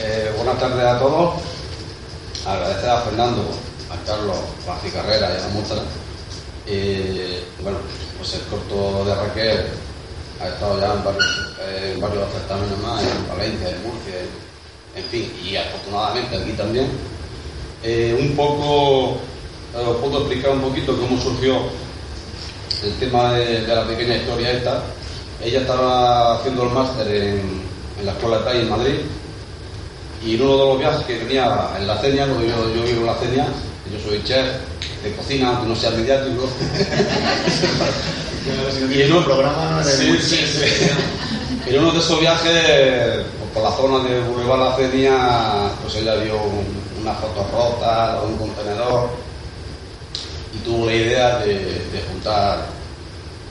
Eh, 0.01 0.31
buenas 0.35 0.59
tardes 0.59 0.85
a 0.85 0.99
todos. 0.99 1.33
Agradecer 2.47 2.89
a 2.89 3.01
Fernando, 3.01 3.51
a 3.91 4.07
Carlos, 4.07 4.37
a 4.67 4.91
Carrera 4.91 5.29
y 5.33 5.37
a 5.37 5.41
la 5.41 5.47
Muestra. 5.49 5.77
Eh, 6.71 7.43
bueno, 7.63 7.79
pues 8.17 8.35
el 8.35 8.41
corto 8.41 9.03
de 9.03 9.15
Raquel 9.15 9.65
ha 10.39 10.47
estado 10.49 10.79
ya 10.79 10.93
en 10.93 11.03
varios, 11.03 11.25
eh, 11.61 11.97
más, 11.99 13.03
en 13.03 13.27
Valencia, 13.27 13.69
en 13.69 13.81
Murcia, 13.81 14.13
en, 14.95 15.03
fin, 15.05 15.33
y 15.43 15.55
afortunadamente 15.55 16.37
aquí 16.37 16.51
también. 16.51 16.87
Eh, 17.81 18.15
un 18.19 18.35
poco, 18.35 19.17
eh, 19.75 19.83
os 19.83 19.97
puedo 19.97 20.19
explicar 20.19 20.51
un 20.51 20.61
poquito 20.61 20.95
cómo 20.95 21.19
surgió 21.19 21.57
el 22.83 22.93
tema 22.99 23.33
de, 23.33 23.61
la 23.67 23.87
pequeña 23.87 24.17
historia 24.17 24.51
esta. 24.51 24.83
Ella 25.43 25.61
estaba 25.61 26.35
haciendo 26.35 26.63
el 26.63 26.69
máster 26.69 27.07
en, 27.07 27.69
la 28.05 28.11
Escuela 28.11 28.37
de 28.37 28.43
TAI 28.43 28.61
en 28.61 28.69
Madrid 28.69 28.99
y 30.23 30.35
en 30.35 30.41
uno 30.41 30.51
de 30.51 30.65
los 30.65 30.79
viajes 30.79 31.05
que 31.05 31.17
venía 31.17 31.71
en 31.77 31.87
la 31.87 31.95
porque 31.95 32.47
yo, 32.47 32.75
yo 32.75 32.83
vivo 32.83 33.01
en 33.01 33.05
la 33.07 33.15
ceña, 33.15 33.47
yo 33.91 33.99
soy 34.07 34.23
chef 34.23 34.45
de 35.03 35.15
cocina, 35.15 35.49
aunque 35.49 35.67
no 35.67 35.75
sea 35.75 35.91
mediático. 35.91 36.47
y 38.93 39.01
en 39.01 39.13
un 39.13 39.23
programa 39.23 39.71
no 39.77 39.83
sí, 39.83 40.17
sí, 40.21 40.37
sí. 40.47 40.87
En 41.67 41.79
uno 41.79 41.91
de 41.91 41.99
esos 41.99 42.19
viajes, 42.19 43.25
pues, 43.39 43.51
por 43.53 43.63
la 43.63 43.71
zona 43.71 44.03
de 44.09 44.19
Boulevard 44.21 44.59
La 44.59 44.75
Ceña, 44.75 45.69
pues 45.81 45.95
ella 45.95 46.15
vio 46.15 46.35
un- 46.41 46.79
una 47.01 47.13
foto 47.13 47.45
rota, 47.51 48.19
un 48.25 48.37
contenedor, 48.37 49.09
y 50.53 50.57
tuvo 50.65 50.85
la 50.87 50.93
idea 50.93 51.39
de, 51.39 51.53
de 51.55 52.01
juntar 52.11 52.65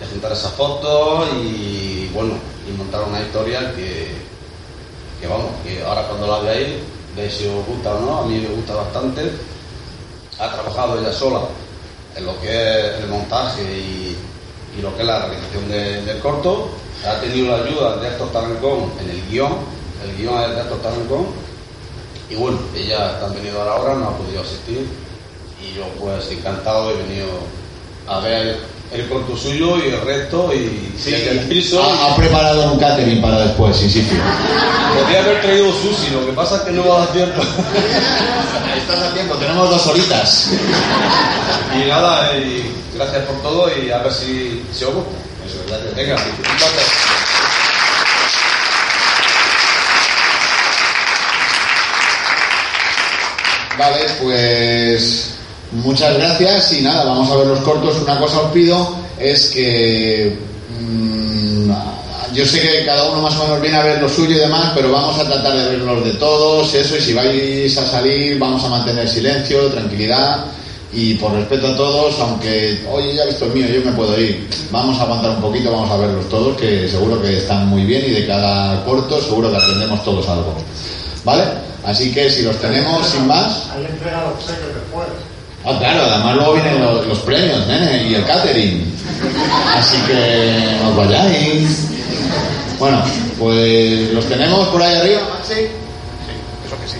de 0.00 0.06
juntar 0.06 0.30
esas 0.32 0.52
fotos 0.52 1.28
y 1.42 2.08
bueno, 2.14 2.34
y 2.68 2.72
montar 2.76 3.02
una 3.02 3.20
historia 3.20 3.72
que, 3.74 4.12
que 5.20 5.26
vamos, 5.26 5.50
que 5.64 5.82
ahora 5.82 6.02
cuando 6.02 6.28
la 6.28 6.38
veáis, 6.38 6.68
veis 7.16 7.34
si 7.34 7.46
os 7.48 7.66
gusta 7.66 7.94
o 7.94 8.00
no, 8.00 8.18
a 8.20 8.26
mí 8.26 8.38
me 8.38 8.48
gusta 8.54 8.74
bastante. 8.76 9.22
Ha 10.38 10.52
trabajado 10.52 10.98
ella 11.00 11.12
sola 11.12 11.40
en 12.16 12.26
lo 12.26 12.40
que 12.40 12.48
es 12.48 13.00
el 13.00 13.08
montaje 13.08 13.62
y, 13.62 14.16
y 14.78 14.82
lo 14.82 14.94
que 14.94 15.02
es 15.02 15.06
la 15.06 15.26
realización 15.26 15.68
de- 15.68 16.02
del 16.02 16.18
corto. 16.20 16.70
Ha 17.06 17.20
tenido 17.20 17.56
la 17.56 17.64
ayuda 17.64 17.96
de 17.96 18.08
Héctor 18.08 18.30
Tarancón 18.32 18.92
en 19.00 19.10
el 19.10 19.22
guion, 19.28 19.52
el 20.04 20.16
guion 20.16 20.40
es 20.42 20.50
de 20.56 20.60
Héctor 20.62 20.78
Tarancón. 20.82 21.26
y 22.30 22.34
bueno, 22.36 22.58
ellas 22.74 23.22
han 23.22 23.34
venido 23.34 23.62
a 23.62 23.64
la 23.66 23.74
hora, 23.76 23.94
no 23.94 24.08
ha 24.08 24.16
podido 24.16 24.42
asistir 24.42 24.86
y 25.62 25.74
yo 25.74 25.84
pues 25.98 26.30
encantado 26.30 26.90
he 26.90 26.94
venido 27.02 27.26
a 28.06 28.20
ver 28.20 28.58
el 28.92 29.06
corto 29.08 29.36
suyo 29.36 29.76
y 29.78 29.88
el 29.90 30.00
resto 30.00 30.50
y 30.54 30.92
Sí, 30.98 31.14
el 31.14 31.40
piso. 31.40 31.82
ha, 31.82 32.06
ha 32.12 32.16
preparado 32.16 32.72
un 32.72 32.78
catering 32.78 33.20
para 33.20 33.40
después, 33.40 33.76
sin 33.76 33.90
sitio. 33.90 34.18
Podría 34.98 35.20
haber 35.20 35.40
traído 35.42 35.70
sushi, 35.72 36.10
lo 36.12 36.24
que 36.26 36.32
pasa 36.32 36.56
es 36.56 36.62
que 36.62 36.70
no 36.72 36.86
va 36.88 36.96
a 36.96 36.98
dar 37.00 37.08
tiempo. 37.12 37.42
Estás 38.76 39.02
a 39.02 39.14
tiempo, 39.14 39.34
tenemos 39.36 39.68
dos 39.70 39.86
horitas. 39.88 40.50
Y 41.76 41.88
nada, 41.88 42.34
y 42.36 42.72
gracias 42.94 43.24
por 43.26 43.42
todo 43.42 43.68
y 43.76 43.90
a 43.90 43.98
ver 43.98 44.12
si, 44.12 44.62
si 44.72 44.84
os 44.84 44.94
gusta. 44.94 45.10
Venga, 45.94 46.14
un 46.14 46.56
placer. 46.56 46.84
Vale, 53.78 54.06
pues 54.20 55.37
muchas 55.72 56.16
gracias 56.16 56.72
y 56.72 56.82
nada, 56.82 57.04
vamos 57.04 57.30
a 57.30 57.36
ver 57.36 57.46
los 57.46 57.60
cortos. 57.60 57.96
Una 58.02 58.18
cosa 58.18 58.40
os 58.40 58.52
pido 58.52 58.96
es 59.18 59.46
que 59.48 60.38
mm, 60.80 61.70
yo 62.34 62.44
sé 62.44 62.60
que 62.60 62.84
cada 62.84 63.10
uno 63.10 63.22
más 63.22 63.36
o 63.36 63.44
menos 63.44 63.60
viene 63.60 63.76
a 63.76 63.82
ver 63.82 64.00
lo 64.00 64.08
suyo 64.08 64.36
y 64.36 64.40
demás, 64.40 64.72
pero 64.74 64.92
vamos 64.92 65.18
a 65.18 65.24
tratar 65.24 65.56
de 65.56 65.68
ver 65.70 65.78
los 65.80 66.04
de 66.04 66.12
todos, 66.12 66.74
eso, 66.74 66.96
y 66.96 67.00
si 67.00 67.12
vais 67.12 67.78
a 67.78 67.86
salir 67.86 68.38
vamos 68.38 68.62
a 68.64 68.68
mantener 68.68 69.08
silencio, 69.08 69.68
tranquilidad 69.68 70.46
y 70.92 71.14
por 71.14 71.32
respeto 71.32 71.66
a 71.68 71.76
todos, 71.76 72.18
aunque, 72.18 72.84
oye, 72.90 73.14
ya 73.14 73.24
he 73.24 73.26
visto 73.26 73.44
el 73.44 73.52
mío, 73.52 73.66
yo 73.66 73.84
me 73.84 73.92
puedo 73.92 74.18
ir, 74.18 74.48
vamos 74.70 74.98
a 74.98 75.02
aguantar 75.02 75.32
un 75.32 75.40
poquito, 75.40 75.70
vamos 75.70 75.90
a 75.90 75.96
verlos 75.98 76.28
todos, 76.28 76.56
que 76.56 76.88
seguro 76.88 77.20
que 77.20 77.38
están 77.38 77.66
muy 77.68 77.84
bien 77.84 78.04
y 78.06 78.10
de 78.10 78.26
cada 78.26 78.84
corto 78.84 79.20
seguro 79.20 79.50
que 79.50 79.56
aprendemos 79.58 80.02
todos 80.02 80.26
algo. 80.28 80.54
¿Vale? 81.24 81.42
Así 81.84 82.12
que 82.12 82.30
si 82.30 82.42
los 82.42 82.56
tenemos 82.56 83.06
sin 83.06 83.26
más. 83.26 83.68
Ah, 85.64 85.76
claro, 85.78 86.02
además 86.04 86.36
luego 86.36 86.52
vienen 86.54 86.80
los, 86.80 87.18
premios, 87.20 87.66
nene, 87.66 88.08
y 88.08 88.14
el 88.14 88.24
catering. 88.24 88.94
Así 89.74 89.96
que 90.02 90.78
os 90.86 90.96
vayáis. 90.96 91.88
Bueno, 92.78 93.02
pues 93.38 94.12
los 94.12 94.24
tenemos 94.26 94.68
por 94.68 94.80
ahí 94.80 94.94
arriba, 94.94 95.20
Maxi. 95.34 95.54
Sí, 95.54 95.60
eso 96.64 96.76
que 96.80 96.88
sí. 96.88 96.96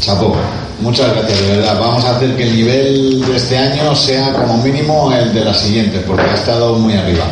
Chapo, 0.00 0.34
muchas 0.80 1.12
gracias, 1.14 1.40
de 1.40 1.56
verdad. 1.56 1.78
Vamos 1.78 2.04
a 2.06 2.16
hacer 2.16 2.34
que 2.36 2.42
el 2.44 2.56
nivel 2.56 3.26
de 3.26 3.36
este 3.36 3.58
año 3.58 3.94
sea 3.94 4.32
como 4.32 4.56
mínimo 4.56 5.12
el 5.12 5.32
de 5.34 5.44
la 5.44 5.52
siguiente, 5.52 6.00
porque 6.06 6.22
ha 6.22 6.34
estado 6.34 6.74
muy 6.76 6.94
arriba. 6.94 7.26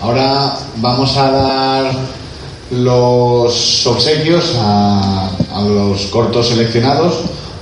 Ahora 0.00 0.54
vamos 0.76 1.16
a 1.16 1.30
dar 1.32 1.90
los 2.70 3.86
obsequios 3.86 4.54
a, 4.58 5.30
a 5.54 5.60
los 5.60 6.06
cortos 6.06 6.48
seleccionados. 6.48 7.14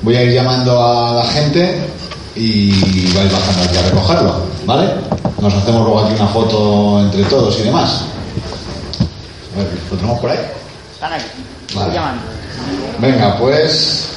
Voy 0.03 0.17
a 0.17 0.23
ir 0.23 0.33
llamando 0.33 0.83
a 0.83 1.15
la 1.15 1.25
gente 1.27 1.89
y 2.37 3.13
vais 3.15 3.33
bajando 3.33 3.63
aquí 3.63 3.77
a 3.77 3.83
recogerlo, 3.83 4.35
¿vale? 4.67 4.91
Nos 5.41 5.55
hacemos 5.55 5.83
luego 5.83 6.01
aquí 6.01 6.15
una 6.15 6.29
foto 6.29 7.01
entre 7.01 7.23
todos 7.25 7.59
y 7.61 7.63
demás. 7.63 8.03
A 9.55 9.59
ver, 9.59 9.69
¿lo 9.91 9.97
tenemos 9.97 10.19
por 10.21 10.31
ahí? 10.31 10.39
Están 10.95 11.13
aquí. 11.13 11.25
Vale. 11.75 11.95
Llamando. 11.95 12.23
Venga, 12.99 13.39
pues 13.39 14.09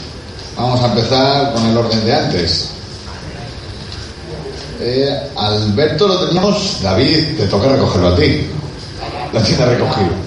vamos 0.55 0.81
a 0.81 0.87
empezar 0.87 1.53
con 1.53 1.65
el 1.67 1.77
orden 1.77 2.05
de 2.05 2.15
antes. 2.15 2.69
Eh, 4.79 5.29
Alberto 5.35 6.07
lo 6.07 6.27
teníamos. 6.27 6.81
David, 6.81 7.37
te 7.37 7.47
toca 7.47 7.69
recogerlo 7.69 8.09
a 8.09 8.15
ti. 8.15 8.47
Lo 9.33 9.41
tiene 9.41 9.65
recogido. 9.65 10.26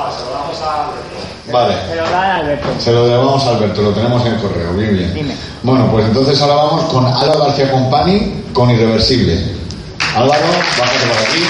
No, 0.00 0.10
se 0.10 0.24
lo 0.24 0.30
damos 0.32 0.62
a 0.62 1.52
Vale. 1.52 1.74
Se 1.88 1.94
lo 1.96 2.10
da 2.10 2.22
a 2.22 2.36
Alberto. 2.36 2.68
Se 2.78 2.92
lo 2.92 3.06
llevamos 3.06 3.44
a 3.44 3.50
Alberto, 3.50 3.82
lo 3.82 3.90
tenemos 3.92 4.24
en 4.24 4.32
el 4.34 4.40
correo. 4.40 4.72
Bien, 4.72 4.96
bien. 4.96 5.14
Dime. 5.14 5.34
Bueno, 5.62 5.90
pues 5.90 6.06
entonces 6.06 6.40
ahora 6.40 6.54
vamos 6.54 6.84
con 6.84 7.04
Álvaro 7.06 7.40
García 7.40 7.70
Compani 7.70 8.44
con 8.54 8.70
Irreversible. 8.70 9.56
Álvaro, 10.16 10.42
bájate 10.78 11.06
por 11.06 11.18
aquí. 11.18 11.44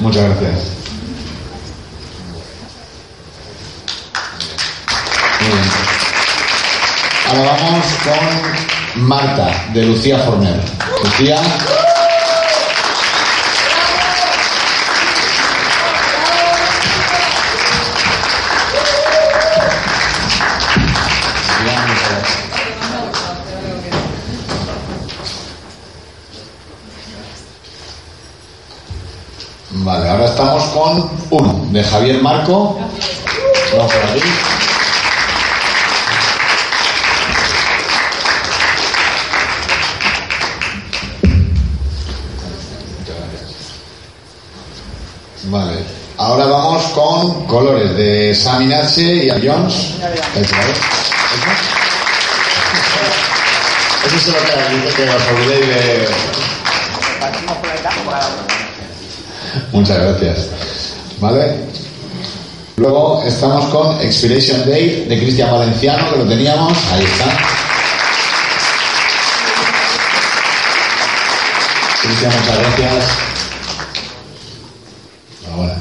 Muchas 0.00 0.24
gracias. 0.24 0.52
Muy 5.40 5.48
bien. 5.48 5.70
Ahora 7.28 7.56
vamos 7.60 7.86
con 8.02 9.06
Marta, 9.06 9.66
de 9.74 9.82
Lucía 9.82 10.18
Forner. 10.20 10.75
Vale, 29.70 30.08
ahora 30.08 30.24
estamos 30.24 30.64
con 30.64 31.10
uno, 31.30 31.66
de 31.70 31.84
Javier 31.84 32.22
Marco. 32.22 32.78
Vamos 33.76 33.92
por. 33.92 34.55
Colores 47.46 47.96
de 47.96 48.34
Sammy 48.34 48.66
Nache 48.66 49.24
y 49.24 49.30
a 49.30 49.34
Jones. 49.34 49.74
Eso, 50.34 50.54
Muchas 59.72 59.98
gracias. 59.98 60.48
¿Vale? 61.20 61.56
Luego 62.76 63.22
estamos 63.26 63.64
con 63.66 64.00
Expiration 64.02 64.60
Date 64.60 65.06
de 65.08 65.18
Cristian 65.18 65.50
Valenciano, 65.50 66.10
que 66.10 66.16
lo 66.18 66.28
teníamos. 66.28 66.76
Ahí 66.92 67.04
está. 67.04 67.38
Cristian, 72.02 72.32
muchas 72.38 72.58
gracias. 72.58 73.04
Ahora. 75.54 75.76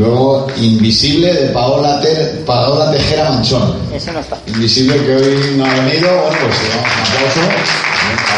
Luego, 0.00 0.46
Invisible 0.56 1.30
de 1.30 1.46
Paola, 1.50 2.00
Ter- 2.00 2.42
Paola 2.46 2.90
Tejera 2.90 3.28
Manchón. 3.32 3.76
Ese 3.92 4.10
no 4.12 4.20
está. 4.20 4.38
Invisible 4.46 4.96
que 4.96 5.14
hoy 5.14 5.54
no 5.58 5.66
ha 5.66 5.74
venido. 5.74 6.08
Bueno, 6.08 6.38
pues 6.40 6.58
un 6.72 6.78
aplauso. 6.80 7.40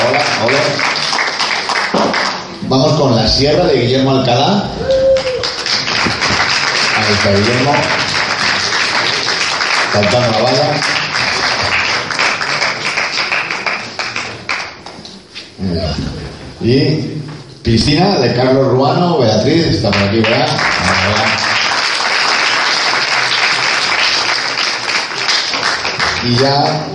Paola, 0.03 0.25
Paola. 0.41 0.59
Vamos 2.63 2.93
con 3.01 3.15
La 3.15 3.29
Sierra 3.29 3.65
de 3.67 3.79
Guillermo 3.79 4.11
Alcalá. 4.11 4.65
Ahí 6.97 7.15
está 7.15 7.31
Guillermo. 7.31 7.73
Saltando 9.93 10.31
la 10.33 10.43
valla. 10.43 10.81
Y 16.61 17.21
Piscina 17.63 18.19
de 18.19 18.35
Carlos 18.35 18.69
Ruano, 18.69 19.19
Beatriz, 19.19 19.67
está 19.67 19.91
por 19.91 20.03
aquí, 20.03 20.19
¿verdad? 20.21 20.47
Vamos, 20.49 21.09
¿verdad? 21.09 21.33
Y 26.25 26.37
ya, 26.37 26.87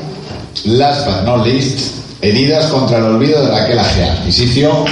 last 0.64 1.06
but 1.06 1.24
not 1.24 1.46
least, 1.46 1.96
heridas 2.22 2.68
contra 2.68 3.00
el 3.00 3.04
olvido 3.04 3.46
de 3.46 3.52
Raquel 3.52 3.78
Agea. 3.78 4.24
Isicio, 4.26 4.86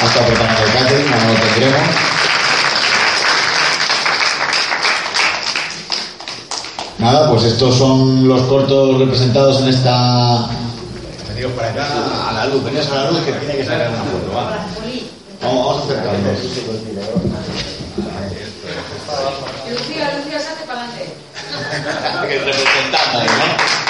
ha 0.00 0.06
estado 0.06 0.26
preparando 0.28 0.64
el 0.64 0.72
catering, 0.72 1.10
no 1.10 1.16
lo 1.16 1.40
tendremos. 1.40 1.80
Nada, 6.98 7.30
pues 7.30 7.44
estos 7.44 7.76
son 7.76 8.26
los 8.26 8.42
cortos 8.42 8.98
representados 8.98 9.60
en 9.60 9.68
esta. 9.68 10.48
Venidos 11.28 11.52
para 11.52 11.70
acá, 11.70 11.86
a 12.28 12.32
la 12.32 12.46
luz, 12.46 12.64
venidos 12.64 12.88
a 12.88 12.94
la 12.94 13.10
luz 13.10 13.20
que 13.20 13.32
tiene 13.32 13.56
que 13.56 13.64
sacar 13.64 13.90
una 13.90 14.04
foto, 14.04 14.36
va. 14.36 14.66
Vamos, 15.42 15.66
vamos 15.66 15.82
a 15.82 15.84
acercarnos. 15.84 16.38
Lucía, 19.70 20.18
Lucía. 20.18 20.39
Que 21.70 22.38
representando, 22.38 23.20
¿no? 23.20 23.80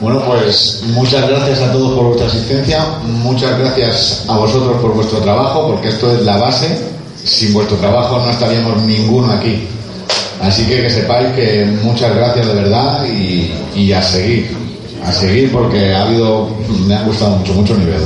Bueno, 0.00 0.22
pues 0.24 0.82
muchas 0.94 1.28
gracias 1.28 1.60
a 1.60 1.72
todos 1.72 1.94
por 1.94 2.06
vuestra 2.06 2.26
asistencia, 2.26 2.86
muchas 3.02 3.58
gracias 3.58 4.24
a 4.26 4.38
vosotros 4.38 4.80
por 4.80 4.94
vuestro 4.94 5.18
trabajo, 5.18 5.68
porque 5.68 5.88
esto 5.88 6.10
es 6.14 6.22
la 6.22 6.38
base. 6.38 6.68
Sin 7.22 7.52
vuestro 7.52 7.76
trabajo 7.76 8.18
no 8.18 8.30
estaríamos 8.30 8.82
ninguno 8.84 9.30
aquí. 9.30 9.68
Así 10.40 10.64
que 10.64 10.80
que 10.80 10.88
sepáis 10.88 11.28
que 11.34 11.66
muchas 11.82 12.16
gracias 12.16 12.46
de 12.46 12.54
verdad 12.54 13.04
y 13.04 13.92
a 13.92 14.00
seguir, 14.00 14.69
a 15.04 15.12
seguir 15.12 15.52
porque 15.52 15.94
ha 15.94 16.02
habido, 16.02 16.48
me 16.86 16.94
ha 16.94 17.02
gustado 17.02 17.36
mucho, 17.36 17.54
mucho 17.54 17.74
nivel. 17.76 18.00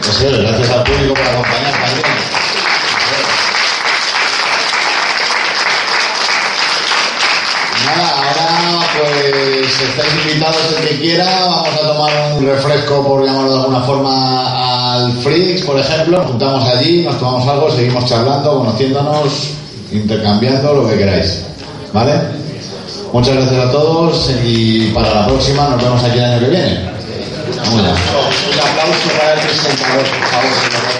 Eso 0.00 0.28
es, 0.28 0.38
gracias 0.38 0.70
al 0.70 0.84
público 0.84 1.14
por 1.14 1.22
acompañar 1.22 1.72
también. 1.72 2.06
Nada, 7.86 8.08
ahora 8.16 8.86
pues 8.98 9.80
estáis 9.80 10.26
invitados 10.26 10.76
el 10.78 10.88
que 10.88 10.98
quiera, 11.00 11.46
vamos 11.46 11.74
a 11.74 11.86
tomar 11.86 12.32
un 12.38 12.46
refresco, 12.46 13.06
por 13.06 13.24
llamarlo 13.24 13.52
de 13.52 13.58
alguna 13.60 13.80
forma, 13.82 14.94
al 14.94 15.12
Frix, 15.22 15.62
por 15.62 15.78
ejemplo, 15.78 16.18
nos 16.18 16.26
juntamos 16.30 16.68
allí, 16.68 17.02
nos 17.02 17.18
tomamos 17.18 17.48
algo, 17.48 17.70
seguimos 17.70 18.04
charlando, 18.06 18.58
conociéndonos, 18.58 19.50
intercambiando, 19.92 20.74
lo 20.74 20.88
que 20.88 20.98
queráis. 20.98 21.42
¿Vale? 21.92 22.39
Muchas 23.12 23.34
gracias 23.34 23.58
a 23.58 23.72
todos 23.72 24.30
y 24.44 24.92
para 24.92 25.12
la 25.12 25.26
próxima 25.26 25.68
nos 25.68 25.82
vemos 25.82 26.04
aquí 26.04 26.18
el 26.18 26.24
año 26.24 26.40
que 26.40 26.50
viene. 26.50 26.90
Vamos 27.56 27.80
allá. 27.80 27.90
Un 27.90 28.60
aplauso 28.60 29.08
para 29.18 29.34
el 29.34 29.40
presentador, 29.40 30.04
por 30.04 30.28
favor. 30.28 30.99